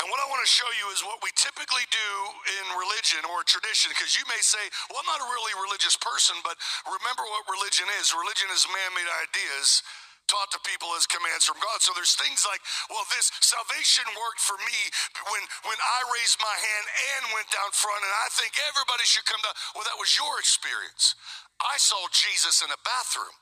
And 0.00 0.08
what 0.08 0.16
I 0.16 0.24
want 0.32 0.40
to 0.40 0.48
show 0.48 0.64
you 0.80 0.88
is 0.96 1.04
what 1.04 1.20
we 1.20 1.28
typically 1.36 1.84
do 1.92 2.10
in 2.56 2.64
religion 2.72 3.20
or 3.28 3.44
tradition, 3.44 3.92
because 3.92 4.16
you 4.16 4.24
may 4.32 4.40
say, 4.40 4.64
well, 4.88 5.04
I'm 5.04 5.10
not 5.12 5.20
a 5.20 5.28
really 5.28 5.52
religious 5.60 5.92
person, 6.00 6.40
but 6.40 6.56
remember 6.88 7.20
what 7.28 7.44
religion 7.52 7.84
is. 8.00 8.16
Religion 8.16 8.48
is 8.48 8.64
man 8.72 8.96
made 8.96 9.04
ideas 9.28 9.84
taught 10.24 10.48
to 10.54 10.62
people 10.62 10.88
as 10.94 11.04
commands 11.10 11.44
from 11.44 11.58
God. 11.58 11.82
So 11.82 11.92
there's 11.92 12.14
things 12.14 12.46
like, 12.46 12.62
well, 12.86 13.02
this 13.12 13.28
salvation 13.42 14.06
worked 14.14 14.38
for 14.38 14.54
me 14.62 14.78
when 15.26 15.42
when 15.66 15.76
I 15.76 16.00
raised 16.16 16.38
my 16.38 16.54
hand 16.54 16.86
and 16.86 17.22
went 17.34 17.50
down 17.50 17.68
front, 17.74 18.00
and 18.00 18.14
I 18.24 18.30
think 18.38 18.54
everybody 18.70 19.02
should 19.04 19.26
come 19.26 19.42
down. 19.42 19.52
Well, 19.74 19.84
that 19.84 19.98
was 19.98 20.14
your 20.14 20.38
experience. 20.38 21.18
I 21.60 21.76
saw 21.78 22.00
Jesus 22.12 22.62
in 22.64 22.70
a 22.72 22.80
bathroom. 22.84 23.36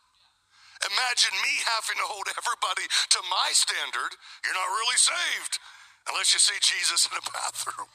Imagine 0.86 1.34
me 1.42 1.54
having 1.74 1.98
to 1.98 2.06
hold 2.06 2.30
everybody 2.30 2.86
to 2.86 3.20
my 3.26 3.50
standard. 3.50 4.14
You're 4.46 4.58
not 4.58 4.70
really 4.70 5.00
saved 5.00 5.58
unless 6.06 6.30
you 6.34 6.40
see 6.40 6.58
Jesus 6.62 7.10
in 7.10 7.18
a 7.18 7.24
bathroom. 7.34 7.90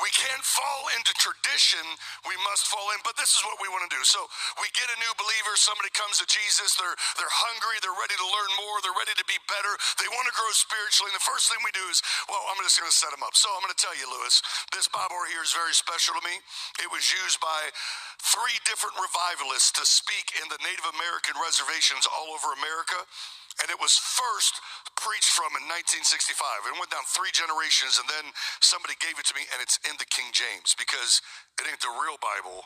We 0.00 0.10
can't 0.16 0.42
fall 0.42 0.88
into 0.96 1.12
tradition. 1.20 1.84
We 2.24 2.36
must 2.48 2.66
fall 2.68 2.88
in. 2.96 3.00
But 3.04 3.16
this 3.20 3.36
is 3.36 3.42
what 3.44 3.60
we 3.60 3.68
want 3.68 3.84
to 3.86 3.92
do. 3.92 4.02
So 4.02 4.20
we 4.58 4.68
get 4.72 4.88
a 4.88 4.98
new 4.98 5.12
believer. 5.20 5.54
Somebody 5.60 5.92
comes 5.92 6.18
to 6.20 6.26
Jesus. 6.26 6.74
They're, 6.76 6.96
they're 7.20 7.36
hungry. 7.46 7.76
They're 7.84 7.96
ready 7.96 8.16
to 8.16 8.28
learn 8.28 8.50
more. 8.60 8.76
They're 8.80 8.96
ready 8.96 9.14
to 9.16 9.26
be 9.28 9.38
better. 9.46 9.72
They 10.00 10.08
want 10.12 10.26
to 10.28 10.34
grow 10.34 10.50
spiritually. 10.56 11.12
And 11.12 11.18
the 11.20 11.28
first 11.28 11.52
thing 11.52 11.60
we 11.62 11.72
do 11.76 11.84
is, 11.92 12.00
well, 12.26 12.40
I'm 12.50 12.58
just 12.64 12.80
going 12.80 12.88
to 12.88 12.96
set 12.96 13.12
them 13.12 13.22
up. 13.22 13.36
So 13.36 13.52
I'm 13.52 13.62
going 13.62 13.74
to 13.74 13.82
tell 13.82 13.94
you, 13.94 14.08
Lewis, 14.08 14.40
this 14.72 14.88
Bible 14.88 15.20
here 15.28 15.44
is 15.44 15.52
very 15.52 15.76
special 15.76 16.16
to 16.16 16.22
me. 16.24 16.40
It 16.80 16.88
was 16.90 17.04
used 17.12 17.38
by 17.44 17.70
three 18.24 18.56
different 18.64 18.96
revivalists 18.96 19.72
to 19.76 19.84
speak 19.84 20.36
in 20.40 20.48
the 20.48 20.60
Native 20.64 20.88
American 20.96 21.36
reservations 21.40 22.08
all 22.08 22.32
over 22.32 22.56
America 22.56 22.98
and 23.58 23.68
it 23.68 23.78
was 23.82 23.98
first 23.98 24.62
preached 24.94 25.32
from 25.32 25.50
in 25.56 25.64
1965. 25.66 26.36
It 26.68 26.76
went 26.76 26.92
down 26.92 27.02
three 27.08 27.32
generations, 27.32 27.98
and 27.98 28.06
then 28.06 28.30
somebody 28.60 28.94
gave 29.00 29.16
it 29.16 29.26
to 29.28 29.34
me, 29.34 29.48
and 29.50 29.58
it's 29.58 29.80
in 29.88 29.96
the 29.98 30.06
King 30.06 30.30
James 30.30 30.76
because 30.76 31.24
it 31.58 31.66
ain't 31.66 31.80
the 31.82 31.92
real 31.98 32.20
Bible 32.20 32.62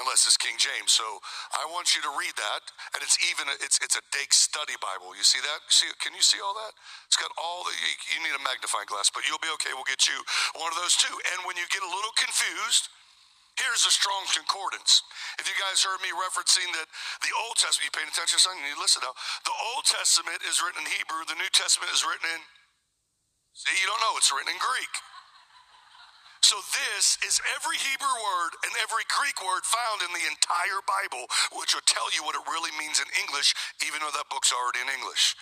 unless 0.00 0.26
it's 0.26 0.36
King 0.40 0.58
James. 0.58 0.90
So 0.90 1.04
I 1.54 1.64
want 1.70 1.94
you 1.94 2.02
to 2.02 2.12
read 2.18 2.34
that, 2.34 2.62
and 2.96 3.00
it's 3.04 3.16
even 3.30 3.46
it's 3.62 3.78
it's 3.84 3.94
a 3.94 4.04
Dake 4.10 4.34
Study 4.34 4.74
Bible. 4.82 5.14
You 5.14 5.24
see 5.24 5.40
that? 5.44 5.60
See? 5.70 5.88
Can 6.02 6.16
you 6.16 6.24
see 6.24 6.40
all 6.42 6.56
that? 6.56 6.72
It's 7.06 7.20
got 7.20 7.30
all 7.38 7.62
the. 7.62 7.72
You, 7.72 7.92
you 8.16 8.18
need 8.26 8.34
a 8.34 8.42
magnifying 8.42 8.88
glass, 8.90 9.08
but 9.12 9.22
you'll 9.28 9.42
be 9.42 9.52
okay. 9.60 9.72
We'll 9.76 9.88
get 9.88 10.08
you 10.08 10.18
one 10.58 10.72
of 10.72 10.78
those 10.80 10.98
too. 10.98 11.14
And 11.34 11.46
when 11.46 11.54
you 11.54 11.64
get 11.70 11.84
a 11.84 11.90
little 11.90 12.14
confused 12.18 12.90
Here's 13.54 13.86
a 13.86 13.94
strong 13.94 14.26
concordance. 14.34 15.06
If 15.38 15.46
you 15.46 15.54
guys 15.54 15.78
heard 15.78 16.02
me 16.02 16.10
referencing 16.10 16.66
that 16.74 16.90
the 17.22 17.30
Old 17.46 17.54
Testament, 17.54 17.86
you 17.86 17.94
paying 17.94 18.10
attention, 18.10 18.42
son? 18.42 18.58
You 18.58 18.66
need 18.66 18.78
to 18.78 18.82
listen 18.82 18.98
now. 19.06 19.14
The 19.46 19.54
Old 19.74 19.86
Testament 19.86 20.42
is 20.42 20.58
written 20.58 20.82
in 20.82 20.90
Hebrew, 20.90 21.22
the 21.30 21.38
New 21.38 21.50
Testament 21.54 21.94
is 21.94 22.02
written 22.02 22.26
in, 22.34 22.40
see, 23.54 23.78
you 23.78 23.86
don't 23.86 24.02
know, 24.02 24.18
it's 24.18 24.34
written 24.34 24.50
in 24.50 24.58
Greek. 24.58 24.90
So 26.42 26.60
this 26.76 27.16
is 27.24 27.40
every 27.56 27.80
Hebrew 27.80 28.16
word 28.20 28.52
and 28.68 28.74
every 28.84 29.06
Greek 29.08 29.38
word 29.40 29.64
found 29.64 30.04
in 30.04 30.12
the 30.12 30.28
entire 30.28 30.82
Bible, 30.84 31.24
which 31.56 31.72
will 31.72 31.88
tell 31.88 32.04
you 32.12 32.20
what 32.20 32.36
it 32.36 32.44
really 32.50 32.74
means 32.76 33.00
in 33.00 33.08
English, 33.16 33.56
even 33.80 34.04
though 34.04 34.12
that 34.12 34.28
book's 34.28 34.52
already 34.52 34.84
in 34.84 34.92
English. 34.92 35.32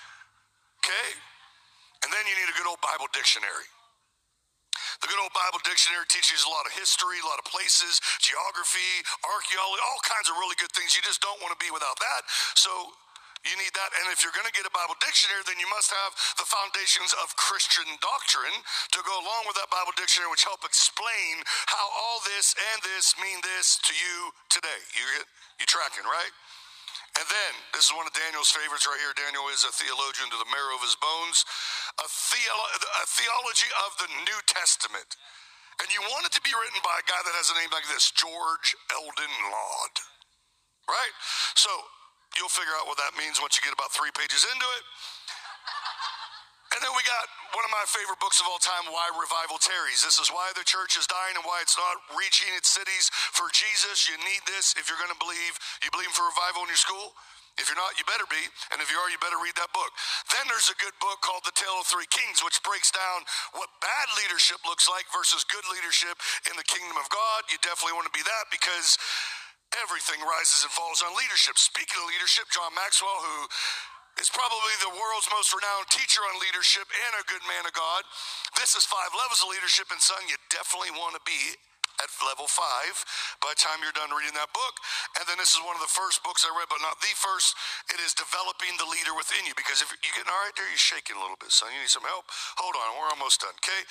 Okay? 0.79 1.09
And 2.07 2.13
then 2.15 2.23
you 2.31 2.39
need 2.39 2.47
a 2.47 2.55
good 2.55 2.71
old 2.71 2.79
Bible 2.79 3.11
dictionary. 3.11 3.67
The 5.03 5.11
good 5.11 5.19
old 5.19 5.35
Bible 5.35 5.59
dictionary 5.67 6.07
teaches 6.07 6.47
a 6.47 6.51
lot 6.51 6.63
of 6.63 6.73
history, 6.79 7.19
a 7.19 7.27
lot 7.27 7.43
of 7.43 7.47
places, 7.51 7.99
geography, 8.23 9.03
archaeology, 9.27 9.83
all 9.83 10.01
kinds 10.07 10.31
of 10.31 10.39
really 10.39 10.55
good 10.63 10.71
things. 10.73 10.95
You 10.95 11.03
just 11.03 11.19
don't 11.19 11.43
want 11.43 11.51
to 11.51 11.59
be 11.59 11.75
without 11.75 11.99
that. 11.99 12.23
So 12.55 12.71
you 13.43 13.59
need 13.59 13.75
that. 13.75 13.91
And 13.99 14.07
if 14.15 14.23
you're 14.23 14.35
going 14.35 14.47
to 14.47 14.55
get 14.55 14.63
a 14.63 14.71
Bible 14.71 14.95
dictionary, 15.03 15.43
then 15.43 15.59
you 15.59 15.67
must 15.75 15.91
have 15.91 16.15
the 16.39 16.47
foundations 16.47 17.11
of 17.19 17.35
Christian 17.35 17.87
doctrine 17.99 18.55
to 18.95 19.03
go 19.03 19.15
along 19.19 19.51
with 19.51 19.59
that 19.59 19.67
Bible 19.75 19.91
dictionary, 19.99 20.31
which 20.31 20.47
help 20.47 20.63
explain 20.63 21.43
how 21.67 21.83
all 21.83 22.23
this 22.23 22.55
and 22.55 22.79
this 22.87 23.19
mean 23.19 23.43
this 23.43 23.83
to 23.83 23.93
you 23.99 24.31
today. 24.47 24.81
You 24.95 25.27
you 25.59 25.67
tracking, 25.67 26.07
right? 26.07 26.31
And 27.13 27.27
then, 27.29 27.53
this 27.77 27.93
is 27.93 27.93
one 27.93 28.09
of 28.09 28.15
Daniel's 28.17 28.49
favorites 28.49 28.89
right 28.89 28.97
here. 28.97 29.13
Daniel 29.13 29.45
is 29.53 29.69
a 29.69 29.73
theologian 29.73 30.33
to 30.33 30.39
the 30.41 30.49
marrow 30.49 30.81
of 30.81 30.83
his 30.85 30.97
bones, 30.97 31.45
a, 32.01 32.09
theolo- 32.09 32.73
a 32.73 33.05
theology 33.05 33.69
of 33.85 33.91
the 34.01 34.09
New 34.25 34.41
Testament. 34.49 35.21
And 35.85 35.93
you 35.93 36.01
want 36.09 36.25
it 36.25 36.33
to 36.33 36.43
be 36.45 36.57
written 36.57 36.81
by 36.81 36.97
a 36.97 37.05
guy 37.05 37.21
that 37.21 37.37
has 37.37 37.53
a 37.53 37.57
name 37.61 37.69
like 37.69 37.85
this 37.93 38.09
George 38.17 38.73
Eldon 38.97 39.35
Ladd. 39.45 39.95
Right? 40.89 41.15
So, 41.53 41.69
you'll 42.41 42.53
figure 42.53 42.73
out 42.81 42.89
what 42.89 42.97
that 42.97 43.13
means 43.21 43.37
once 43.45 43.61
you 43.61 43.63
get 43.63 43.77
about 43.77 43.93
three 43.93 44.13
pages 44.17 44.49
into 44.49 44.65
it. 44.81 44.85
Then 46.83 46.91
we 46.99 47.07
got 47.07 47.31
one 47.55 47.63
of 47.63 47.71
my 47.71 47.87
favorite 47.87 48.19
books 48.19 48.43
of 48.43 48.51
all 48.51 48.59
time, 48.59 48.91
Why 48.91 49.07
Revival 49.15 49.63
Tarries. 49.63 50.03
This 50.03 50.19
is 50.19 50.35
why 50.35 50.51
the 50.59 50.67
church 50.67 50.99
is 50.99 51.07
dying 51.07 51.39
and 51.39 51.47
why 51.47 51.63
it's 51.63 51.79
not 51.79 51.95
reaching 52.19 52.51
its 52.59 52.75
cities 52.75 53.07
for 53.39 53.47
Jesus. 53.55 54.11
You 54.11 54.19
need 54.27 54.43
this 54.51 54.75
if 54.75 54.91
you're 54.91 54.99
going 54.99 55.15
to 55.15 55.23
believe. 55.23 55.55
You 55.87 55.95
believe 55.95 56.11
in 56.11 56.17
for 56.19 56.27
revival 56.27 56.67
in 56.67 56.75
your 56.75 56.83
school? 56.83 57.15
If 57.55 57.71
you're 57.71 57.79
not, 57.79 57.95
you 57.95 58.03
better 58.09 58.27
be. 58.27 58.41
And 58.75 58.83
if 58.83 58.91
you 58.91 58.99
are, 58.99 59.07
you 59.13 59.21
better 59.23 59.39
read 59.39 59.55
that 59.63 59.71
book. 59.71 59.95
Then 60.35 60.43
there's 60.51 60.75
a 60.75 60.79
good 60.83 60.97
book 60.99 61.23
called 61.23 61.47
The 61.47 61.55
Tale 61.55 61.79
of 61.79 61.87
Three 61.87 62.09
Kings, 62.11 62.43
which 62.43 62.59
breaks 62.67 62.91
down 62.91 63.23
what 63.55 63.71
bad 63.79 64.07
leadership 64.19 64.59
looks 64.67 64.91
like 64.91 65.07
versus 65.15 65.47
good 65.47 65.63
leadership 65.71 66.19
in 66.51 66.59
the 66.59 66.67
kingdom 66.67 66.99
of 66.99 67.07
God. 67.15 67.47
You 67.47 67.63
definitely 67.63 67.95
want 67.95 68.11
to 68.11 68.17
be 68.17 68.27
that 68.27 68.51
because 68.51 68.99
everything 69.85 70.19
rises 70.25 70.65
and 70.67 70.73
falls 70.75 71.05
on 71.05 71.15
leadership. 71.15 71.61
Speaking 71.61 72.01
of 72.03 72.11
leadership, 72.11 72.51
John 72.51 72.73
Maxwell, 72.75 73.23
who 73.23 73.47
is 74.21 74.29
probably 74.29 74.75
the 74.85 74.93
world's 74.93 75.29
most 75.33 75.53
renowned 75.57 75.89
teacher 75.89 76.21
on 76.29 76.37
leadership 76.43 76.85
and 76.85 77.13
a 77.17 77.25
good 77.31 77.43
man 77.49 77.65
of 77.65 77.73
God. 77.73 78.05
This 78.61 78.77
is 78.77 78.85
five 78.85 79.13
levels 79.17 79.41
of 79.41 79.49
leadership, 79.49 79.89
and 79.89 80.01
son, 80.01 80.21
you 80.29 80.37
definitely 80.53 80.93
want 80.97 81.17
to 81.17 81.23
be 81.25 81.57
at 82.01 82.09
level 82.25 82.49
five 82.49 82.95
by 83.45 83.53
the 83.53 83.61
time 83.61 83.79
you're 83.85 83.95
done 83.95 84.11
reading 84.11 84.35
that 84.35 84.51
book. 84.51 84.75
And 85.21 85.25
then 85.29 85.37
this 85.37 85.53
is 85.53 85.61
one 85.61 85.77
of 85.77 85.83
the 85.85 85.93
first 85.93 86.25
books 86.25 86.43
I 86.43 86.51
read, 86.57 86.71
but 86.73 86.81
not 86.81 86.99
the 87.05 87.13
first. 87.15 87.55
It 87.93 88.01
is 88.01 88.17
developing 88.17 88.73
the 88.81 88.89
leader 88.89 89.13
within 89.13 89.45
you. 89.45 89.55
Because 89.55 89.85
if 89.85 89.93
you're 89.93 90.03
getting 90.03 90.33
all 90.33 90.43
right 90.43 90.57
there, 90.57 90.67
you're 90.67 90.81
shaking 90.81 91.19
a 91.19 91.23
little 91.23 91.39
bit, 91.39 91.53
son. 91.53 91.71
You 91.71 91.85
need 91.85 91.93
some 91.93 92.07
help. 92.07 92.27
Hold 92.59 92.75
on, 92.75 92.97
we're 92.97 93.13
almost 93.13 93.45
done. 93.45 93.55
Okay, 93.61 93.83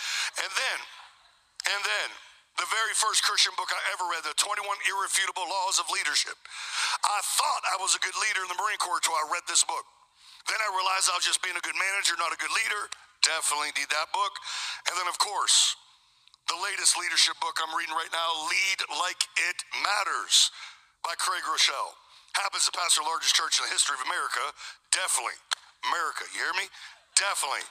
and 0.42 0.52
then, 0.52 0.78
and 1.78 1.82
then. 1.86 2.10
The 2.60 2.68
very 2.68 2.92
first 3.00 3.24
Christian 3.24 3.56
book 3.56 3.72
I 3.72 3.80
ever 3.96 4.04
read, 4.12 4.28
The 4.28 4.36
21 4.36 4.60
Irrefutable 4.84 5.48
Laws 5.48 5.80
of 5.80 5.88
Leadership. 5.88 6.36
I 7.00 7.20
thought 7.40 7.64
I 7.72 7.80
was 7.80 7.96
a 7.96 8.02
good 8.04 8.14
leader 8.20 8.44
in 8.44 8.52
the 8.52 8.60
Marine 8.60 8.76
Corps 8.76 9.00
until 9.00 9.16
I 9.16 9.24
read 9.32 9.48
this 9.48 9.64
book. 9.64 9.88
Then 10.50 10.60
I 10.62 10.70
realized 10.74 11.10
I 11.12 11.18
was 11.18 11.28
just 11.28 11.42
being 11.46 11.58
a 11.58 11.64
good 11.66 11.78
manager, 11.78 12.18
not 12.18 12.34
a 12.34 12.40
good 12.40 12.54
leader. 12.54 12.90
Definitely 13.22 13.74
need 13.78 13.90
that 13.94 14.10
book. 14.16 14.34
And 14.90 14.98
then, 14.98 15.06
of 15.06 15.18
course, 15.22 15.78
the 16.50 16.58
latest 16.58 16.98
leadership 16.98 17.38
book 17.38 17.62
I'm 17.62 17.72
reading 17.78 17.94
right 17.94 18.10
now, 18.10 18.30
Lead 18.50 18.80
Like 18.98 19.22
It 19.38 19.58
Matters 19.86 20.50
by 21.06 21.14
Craig 21.22 21.46
Groeschel. 21.46 21.94
Happens 22.34 22.66
to 22.66 22.74
pastor 22.74 23.04
the 23.04 23.10
largest 23.12 23.36
church 23.36 23.60
in 23.60 23.68
the 23.68 23.74
history 23.74 24.00
of 24.00 24.04
America. 24.08 24.42
Definitely. 24.90 25.38
America, 25.86 26.24
you 26.32 26.42
hear 26.42 26.56
me? 26.58 26.66
Definitely. 27.14 27.66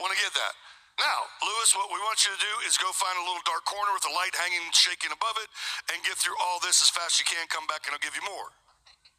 Want 0.00 0.14
to 0.14 0.18
get 0.18 0.32
that. 0.34 0.54
Now, 0.98 1.30
Lewis, 1.46 1.78
what 1.78 1.94
we 1.94 2.02
want 2.02 2.26
you 2.26 2.34
to 2.34 2.40
do 2.42 2.54
is 2.66 2.74
go 2.74 2.90
find 2.90 3.14
a 3.14 3.22
little 3.22 3.42
dark 3.46 3.62
corner 3.62 3.94
with 3.94 4.02
a 4.10 4.14
light 4.18 4.34
hanging, 4.34 4.66
shaking 4.74 5.14
above 5.14 5.38
it, 5.38 5.46
and 5.94 6.02
get 6.02 6.18
through 6.18 6.34
all 6.42 6.58
this 6.58 6.82
as 6.82 6.90
fast 6.90 7.18
as 7.18 7.22
you 7.22 7.26
can. 7.30 7.46
Come 7.46 7.70
back 7.70 7.86
and 7.86 7.94
I'll 7.94 8.02
give 8.02 8.18
you 8.18 8.24
more. 8.26 8.50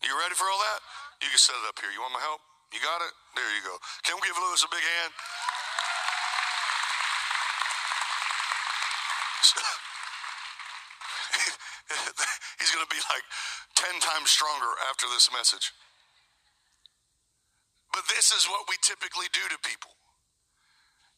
You 0.03 0.11
ready 0.19 0.35
for 0.35 0.47
all 0.51 0.59
that? 0.59 0.79
You 1.23 1.31
can 1.31 1.39
set 1.39 1.55
it 1.55 1.65
up 1.71 1.79
here. 1.79 1.91
You 1.91 2.03
want 2.03 2.15
my 2.15 2.23
help? 2.23 2.43
You 2.69 2.79
got 2.85 3.01
it? 3.01 3.13
There 3.33 3.49
you 3.49 3.61
go. 3.65 3.75
Can 4.05 4.15
we 4.21 4.29
give 4.29 4.37
Lewis 4.37 4.61
a 4.61 4.69
big 4.69 4.85
hand? 4.85 5.13
he's 12.61 12.69
going 12.69 12.85
to 12.85 12.93
be 12.93 13.01
like 13.09 13.25
10 13.73 13.97
times 13.97 14.29
stronger 14.29 14.69
after 14.89 15.09
this 15.09 15.33
message. 15.33 15.73
But 17.89 18.05
this 18.05 18.29
is 18.29 18.45
what 18.45 18.69
we 18.69 18.77
typically 18.85 19.25
do 19.33 19.41
to 19.49 19.57
people 19.65 19.89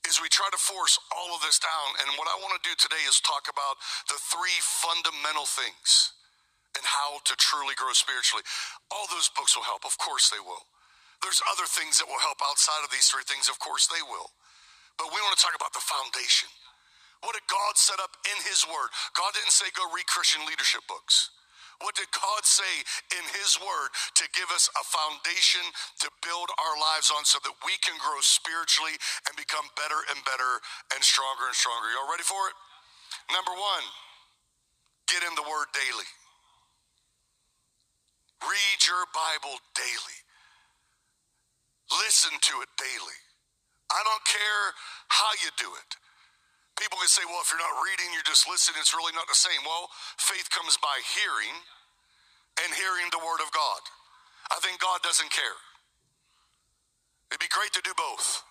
is 0.08 0.18
we 0.24 0.32
try 0.34 0.50
to 0.50 0.58
force 0.58 0.98
all 1.14 1.36
of 1.36 1.44
this 1.46 1.60
down 1.62 1.90
and 2.02 2.10
what 2.18 2.26
I 2.26 2.34
want 2.42 2.58
to 2.58 2.64
do 2.66 2.74
today 2.80 3.04
is 3.06 3.22
talk 3.22 3.46
about 3.46 3.78
the 4.10 4.18
three 4.18 4.58
fundamental 4.82 5.46
things 5.46 6.16
and 6.74 6.82
how 6.82 7.22
to 7.28 7.36
truly 7.38 7.76
grow 7.78 7.94
spiritually. 7.94 8.42
All 8.90 9.06
those 9.12 9.30
books 9.36 9.54
will 9.54 9.68
help, 9.68 9.86
of 9.86 9.94
course 10.00 10.32
they 10.32 10.42
will. 10.42 10.66
There's 11.22 11.42
other 11.54 11.70
things 11.70 12.02
that 12.02 12.10
will 12.10 12.22
help 12.22 12.42
outside 12.46 12.82
of 12.84 12.92
these 12.92 13.10
three 13.10 13.26
things, 13.26 13.50
of 13.50 13.62
course 13.62 13.88
they 13.88 14.02
will. 14.02 14.30
But 14.98 15.14
we 15.14 15.22
want 15.22 15.38
to 15.38 15.42
talk 15.42 15.58
about 15.58 15.74
the 15.74 15.82
foundation. 15.86 16.50
What 17.22 17.38
did 17.38 17.46
God 17.50 17.78
set 17.78 18.02
up 18.02 18.14
in 18.26 18.38
His 18.46 18.66
Word? 18.66 18.90
God 19.14 19.34
didn't 19.38 19.54
say 19.54 19.70
go 19.78 19.86
read 19.94 20.06
Christian 20.10 20.42
leadership 20.50 20.82
books. 20.90 21.30
What 21.82 21.98
did 21.98 22.10
God 22.14 22.46
say 22.46 22.86
in 23.18 23.26
His 23.42 23.58
Word 23.58 23.90
to 24.22 24.26
give 24.38 24.50
us 24.54 24.70
a 24.78 24.84
foundation 24.86 25.66
to 26.06 26.10
build 26.22 26.50
our 26.62 26.76
lives 26.78 27.10
on 27.14 27.26
so 27.26 27.42
that 27.42 27.54
we 27.66 27.74
can 27.82 27.98
grow 28.02 28.22
spiritually 28.22 28.98
and 29.26 29.34
become 29.38 29.66
better 29.78 29.98
and 30.14 30.22
better 30.26 30.62
and 30.94 31.02
stronger 31.02 31.50
and 31.50 31.58
stronger? 31.58 31.90
Y'all 31.94 32.10
ready 32.10 32.26
for 32.26 32.42
it? 32.50 32.56
Number 33.34 33.54
one, 33.54 33.86
get 35.10 35.26
in 35.26 35.34
the 35.34 35.46
Word 35.46 35.70
daily. 35.74 36.10
Read 38.46 38.78
your 38.86 39.06
Bible 39.14 39.58
daily. 39.74 40.21
Listen 42.00 42.32
to 42.32 42.54
it 42.64 42.72
daily. 42.80 43.20
I 43.92 44.00
don't 44.08 44.24
care 44.24 44.64
how 45.12 45.32
you 45.44 45.52
do 45.60 45.68
it. 45.76 45.92
People 46.80 46.98
can 46.98 47.12
say, 47.12 47.22
well, 47.28 47.44
if 47.44 47.52
you're 47.52 47.62
not 47.62 47.84
reading, 47.84 48.10
you're 48.16 48.26
just 48.26 48.48
listening, 48.48 48.80
it's 48.80 48.96
really 48.96 49.12
not 49.14 49.28
the 49.28 49.38
same. 49.38 49.60
Well, 49.68 49.92
faith 50.18 50.48
comes 50.50 50.80
by 50.80 50.96
hearing 51.14 51.54
and 52.64 52.70
hearing 52.74 53.12
the 53.12 53.20
word 53.20 53.44
of 53.44 53.52
God. 53.52 53.82
I 54.50 54.58
think 54.64 54.80
God 54.80 55.04
doesn't 55.04 55.30
care. 55.30 55.60
It'd 57.30 57.44
be 57.44 57.52
great 57.52 57.72
to 57.76 57.84
do 57.84 57.96
both, 57.96 58.44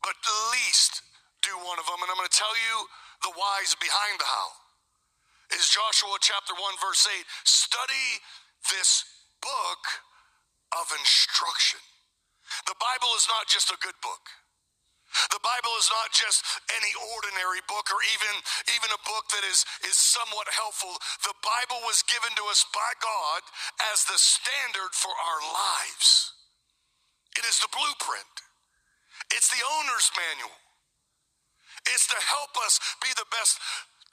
but 0.00 0.16
at 0.16 0.38
least 0.56 1.04
do 1.44 1.52
one 1.64 1.76
of 1.76 1.84
them. 1.84 2.00
And 2.00 2.08
I'm 2.08 2.16
going 2.16 2.28
to 2.28 2.32
tell 2.32 2.54
you 2.54 2.88
the 3.24 3.32
whys 3.36 3.76
behind 3.76 4.16
the 4.20 4.28
how. 4.28 4.48
Is 5.52 5.68
Joshua 5.68 6.16
chapter 6.20 6.56
1, 6.56 6.64
verse 6.80 7.04
8 7.04 7.24
study 7.44 8.08
this 8.72 9.04
book 9.44 9.82
of 10.72 10.88
instruction. 10.96 11.80
The 12.66 12.78
Bible 12.78 13.12
is 13.18 13.26
not 13.26 13.46
just 13.50 13.70
a 13.70 13.78
good 13.82 13.96
book. 14.02 14.24
The 15.30 15.42
Bible 15.46 15.74
is 15.78 15.86
not 15.94 16.10
just 16.10 16.42
any 16.74 16.90
ordinary 17.14 17.62
book 17.70 17.86
or 17.94 18.02
even, 18.18 18.34
even 18.74 18.90
a 18.90 19.04
book 19.06 19.30
that 19.30 19.46
is, 19.46 19.62
is 19.86 19.94
somewhat 19.94 20.50
helpful. 20.50 20.90
The 21.22 21.38
Bible 21.38 21.86
was 21.86 22.02
given 22.10 22.34
to 22.34 22.44
us 22.50 22.66
by 22.74 22.90
God 22.98 23.40
as 23.94 24.02
the 24.10 24.18
standard 24.18 24.90
for 24.90 25.14
our 25.14 25.40
lives. 25.54 26.34
It 27.38 27.46
is 27.46 27.62
the 27.62 27.70
blueprint. 27.70 28.34
It's 29.30 29.54
the 29.54 29.62
owner's 29.78 30.10
manual. 30.18 30.58
It's 31.94 32.08
to 32.10 32.18
help 32.18 32.54
us 32.66 32.80
be 33.02 33.10
the 33.14 33.28
best 33.30 33.60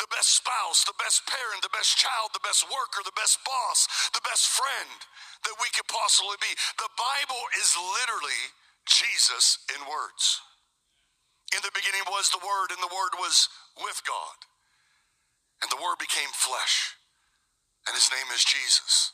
the 0.01 0.09
best 0.09 0.41
spouse, 0.41 0.81
the 0.89 0.97
best 0.97 1.21
parent, 1.29 1.61
the 1.61 1.77
best 1.77 1.93
child, 1.93 2.33
the 2.33 2.41
best 2.41 2.65
worker, 2.65 3.05
the 3.05 3.13
best 3.13 3.37
boss, 3.45 3.85
the 4.17 4.25
best 4.25 4.49
friend 4.49 4.97
that 5.45 5.61
we 5.61 5.69
could 5.77 5.85
possibly 5.85 6.41
be. 6.41 6.49
The 6.81 6.89
Bible 6.97 7.43
is 7.61 7.77
literally 7.77 8.41
Jesus 8.89 9.61
in 9.69 9.85
words. 9.85 10.41
In 11.53 11.61
the 11.61 11.75
beginning 11.77 12.01
was 12.09 12.33
the 12.33 12.41
Word, 12.41 12.73
and 12.73 12.81
the 12.81 12.89
Word 12.89 13.13
was 13.21 13.45
with 13.77 14.01
God. 14.09 14.37
And 15.61 15.69
the 15.69 15.77
Word 15.77 16.01
became 16.01 16.33
flesh, 16.33 16.97
and 17.85 17.93
His 17.93 18.09
name 18.09 18.25
is 18.33 18.41
Jesus. 18.41 19.13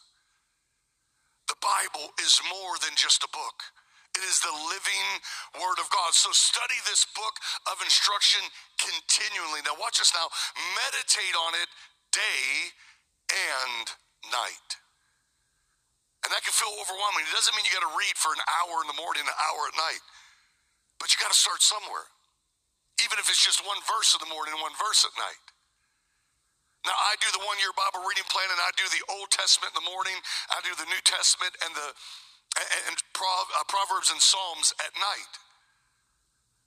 The 1.51 1.59
Bible 1.59 2.15
is 2.23 2.39
more 2.47 2.79
than 2.79 2.95
just 2.95 3.27
a 3.27 3.31
book. 3.35 3.59
It 4.17 4.25
is 4.25 4.41
the 4.41 4.55
living 4.73 5.07
word 5.61 5.77
of 5.77 5.87
God. 5.93 6.17
So 6.17 6.33
study 6.33 6.77
this 6.89 7.05
book 7.13 7.37
of 7.69 7.77
instruction 7.85 8.41
continually. 8.81 9.61
Now, 9.61 9.77
watch 9.77 10.01
this 10.01 10.09
now. 10.17 10.25
Meditate 10.57 11.37
on 11.37 11.53
it 11.61 11.69
day 12.09 12.73
and 13.29 13.85
night. 14.33 14.69
And 16.25 16.33
that 16.33 16.41
can 16.41 16.51
feel 16.51 16.73
overwhelming. 16.81 17.29
It 17.29 17.35
doesn't 17.37 17.53
mean 17.53 17.63
you 17.63 17.71
got 17.77 17.85
to 17.85 17.95
read 17.95 18.17
for 18.17 18.33
an 18.33 18.41
hour 18.41 18.81
in 18.81 18.89
the 18.89 18.97
morning, 18.97 19.21
an 19.21 19.37
hour 19.53 19.69
at 19.69 19.77
night. 19.77 20.01
But 20.97 21.13
you 21.13 21.21
got 21.21 21.29
to 21.29 21.37
start 21.37 21.61
somewhere 21.61 22.09
even 23.01 23.21
if 23.21 23.29
it's 23.29 23.41
just 23.41 23.61
one 23.61 23.77
verse 23.85 24.17
in 24.17 24.21
the 24.25 24.31
morning 24.33 24.57
and 24.57 24.61
one 24.61 24.73
verse 24.77 25.05
at 25.05 25.13
night. 25.17 25.45
Now, 26.85 26.95
I 26.95 27.19
do 27.19 27.29
the 27.35 27.43
one 27.43 27.59
year 27.61 27.73
Bible 27.75 28.05
reading 28.05 28.25
plan, 28.31 28.47
and 28.47 28.61
I 28.63 28.71
do 28.79 28.85
the 28.89 29.03
Old 29.11 29.29
Testament 29.29 29.75
in 29.75 29.83
the 29.83 29.89
morning, 29.89 30.15
I 30.49 30.63
do 30.63 30.71
the 30.77 30.87
New 30.87 31.01
Testament 31.03 31.53
and 31.65 31.73
the 31.75 31.89
and 32.89 32.97
uh, 32.97 33.65
Proverbs 33.69 34.09
and 34.09 34.21
Psalms 34.21 34.73
at 34.81 34.93
night. 34.97 35.33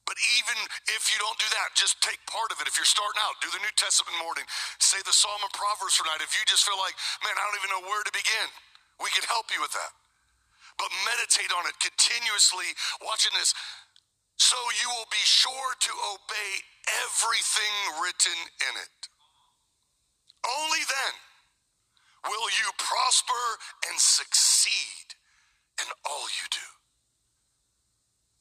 But 0.07 0.19
even 0.43 0.59
if 0.91 1.07
you 1.15 1.23
don't 1.23 1.39
do 1.39 1.47
that, 1.55 1.79
just 1.79 2.03
take 2.03 2.19
part 2.27 2.51
of 2.51 2.59
it. 2.59 2.67
If 2.67 2.75
you're 2.75 2.89
starting 2.89 3.23
out, 3.23 3.39
do 3.39 3.51
the 3.55 3.63
New 3.63 3.75
Testament 3.79 4.19
morning, 4.19 4.43
say 4.83 4.99
the 5.07 5.15
Psalm 5.15 5.39
and 5.39 5.55
Proverbs 5.55 5.95
for 5.95 6.07
night. 6.07 6.19
If 6.19 6.35
you 6.35 6.43
just 6.51 6.67
feel 6.67 6.79
like, 6.83 6.99
man, 7.23 7.35
I 7.39 7.43
don't 7.47 7.59
even 7.63 7.71
know 7.79 7.85
where 7.87 8.03
to 8.03 8.11
begin, 8.11 8.49
we 8.99 9.11
can 9.15 9.23
help 9.31 9.51
you 9.55 9.63
with 9.63 9.71
that. 9.79 9.93
But 10.83 10.91
meditate 11.07 11.53
on 11.55 11.69
it 11.71 11.79
continuously, 11.79 12.75
watching 13.05 13.31
this 13.39 13.55
so 14.41 14.57
you 14.83 14.89
will 14.89 15.11
be 15.13 15.21
sure 15.23 15.73
to 15.79 15.93
obey 16.17 16.51
everything 17.05 17.75
written 18.01 18.39
in 18.67 18.75
it. 18.81 18.99
Only 20.49 20.81
then 20.81 21.15
will 22.25 22.49
you 22.57 22.73
prosper 22.81 23.45
and 23.93 24.01
succeed 24.01 25.10
in 25.83 25.89
all 26.07 26.27
you 26.29 26.47
do, 26.53 26.69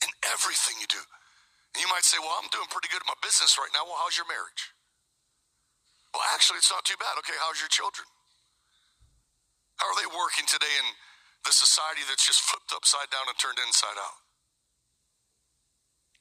in 0.05 0.11
everything 0.31 0.75
you 0.79 0.89
do. 0.89 1.01
And 1.73 1.79
you 1.81 1.89
might 1.89 2.05
say, 2.05 2.17
Well, 2.19 2.35
I'm 2.39 2.49
doing 2.51 2.67
pretty 2.71 2.91
good 2.91 3.01
at 3.03 3.09
my 3.09 3.17
business 3.23 3.55
right 3.55 3.71
now. 3.73 3.85
Well, 3.87 3.99
how's 3.99 4.17
your 4.17 4.27
marriage? 4.27 4.73
Well, 6.13 6.25
actually, 6.33 6.57
it's 6.59 6.73
not 6.73 6.85
too 6.85 6.97
bad. 6.97 7.15
Okay, 7.21 7.37
how's 7.37 7.61
your 7.61 7.69
children? 7.69 8.05
How 9.77 9.87
are 9.87 9.97
they 10.01 10.09
working 10.09 10.49
today 10.49 10.73
in 10.81 10.87
the 11.45 11.53
society 11.55 12.03
that's 12.09 12.25
just 12.25 12.43
flipped 12.43 12.73
upside 12.75 13.07
down 13.13 13.29
and 13.29 13.37
turned 13.37 13.61
inside 13.61 13.95
out? 13.95 14.19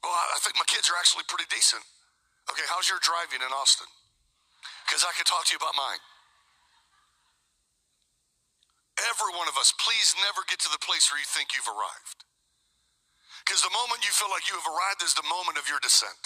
Well, 0.04 0.14
I 0.14 0.38
think 0.44 0.54
my 0.54 0.68
kids 0.68 0.87
are 0.92 0.98
actually 1.00 1.26
pretty 1.26 1.48
decent. 1.50 1.83
Okay, 2.52 2.64
how's 2.70 2.87
your 2.87 3.02
driving 3.02 3.42
in 3.42 3.50
Austin? 3.50 3.90
Because 4.87 5.02
I 5.02 5.11
could 5.16 5.26
talk 5.26 5.44
to 5.48 5.52
you 5.57 5.61
about 5.61 5.74
mine. 5.74 6.00
Every 9.07 9.31
one 9.39 9.47
of 9.47 9.55
us, 9.55 9.71
please 9.79 10.19
never 10.19 10.43
get 10.51 10.59
to 10.67 10.71
the 10.73 10.83
place 10.83 11.07
where 11.11 11.23
you 11.23 11.29
think 11.29 11.55
you've 11.55 11.71
arrived. 11.71 12.27
Because 13.47 13.63
the 13.63 13.73
moment 13.73 14.03
you 14.03 14.11
feel 14.11 14.29
like 14.29 14.51
you 14.51 14.59
have 14.59 14.67
arrived 14.67 15.01
is 15.07 15.15
the 15.15 15.27
moment 15.31 15.57
of 15.57 15.71
your 15.71 15.79
descent. 15.79 16.19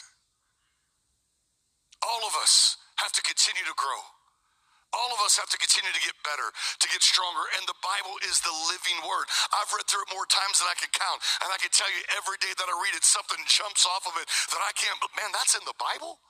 All 2.02 2.24
of 2.24 2.34
us 2.40 2.80
have 2.98 3.12
to 3.12 3.22
continue 3.22 3.62
to 3.62 3.76
grow. 3.76 4.00
All 4.92 5.08
of 5.08 5.20
us 5.24 5.40
have 5.40 5.48
to 5.48 5.56
continue 5.56 5.88
to 5.88 6.04
get 6.04 6.12
better, 6.20 6.52
to 6.52 6.86
get 6.92 7.00
stronger. 7.00 7.48
And 7.56 7.64
the 7.64 7.78
Bible 7.80 8.20
is 8.28 8.44
the 8.44 8.52
living 8.68 9.00
word. 9.08 9.24
I've 9.56 9.72
read 9.72 9.88
through 9.88 10.04
it 10.04 10.12
more 10.12 10.28
times 10.28 10.60
than 10.60 10.68
I 10.68 10.76
can 10.76 10.92
count. 10.92 11.20
And 11.40 11.48
I 11.48 11.56
can 11.56 11.72
tell 11.72 11.88
you 11.88 12.02
every 12.20 12.36
day 12.44 12.52
that 12.52 12.68
I 12.68 12.74
read 12.76 12.92
it, 12.92 13.04
something 13.04 13.40
jumps 13.48 13.88
off 13.88 14.04
of 14.04 14.20
it 14.20 14.28
that 14.52 14.60
I 14.60 14.72
can't, 14.76 15.00
man, 15.16 15.32
that's 15.32 15.56
in 15.56 15.64
the 15.64 15.76
Bible? 15.80 16.20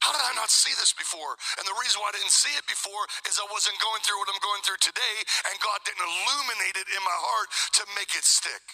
How 0.00 0.12
did 0.16 0.24
I 0.24 0.32
not 0.36 0.48
see 0.48 0.72
this 0.80 0.96
before? 0.96 1.36
And 1.60 1.64
the 1.68 1.76
reason 1.80 2.00
why 2.00 2.12
I 2.12 2.16
didn't 2.16 2.32
see 2.32 2.52
it 2.56 2.64
before 2.66 3.04
is 3.28 3.36
I 3.36 3.48
wasn't 3.52 3.76
going 3.84 4.00
through 4.04 4.20
what 4.20 4.32
I'm 4.32 4.40
going 4.40 4.62
through 4.64 4.80
today, 4.80 5.16
and 5.48 5.54
God 5.60 5.80
didn't 5.84 6.02
illuminate 6.02 6.76
it 6.80 6.88
in 6.88 7.02
my 7.04 7.18
heart 7.20 7.48
to 7.80 7.82
make 7.96 8.16
it 8.16 8.24
stick. 8.24 8.64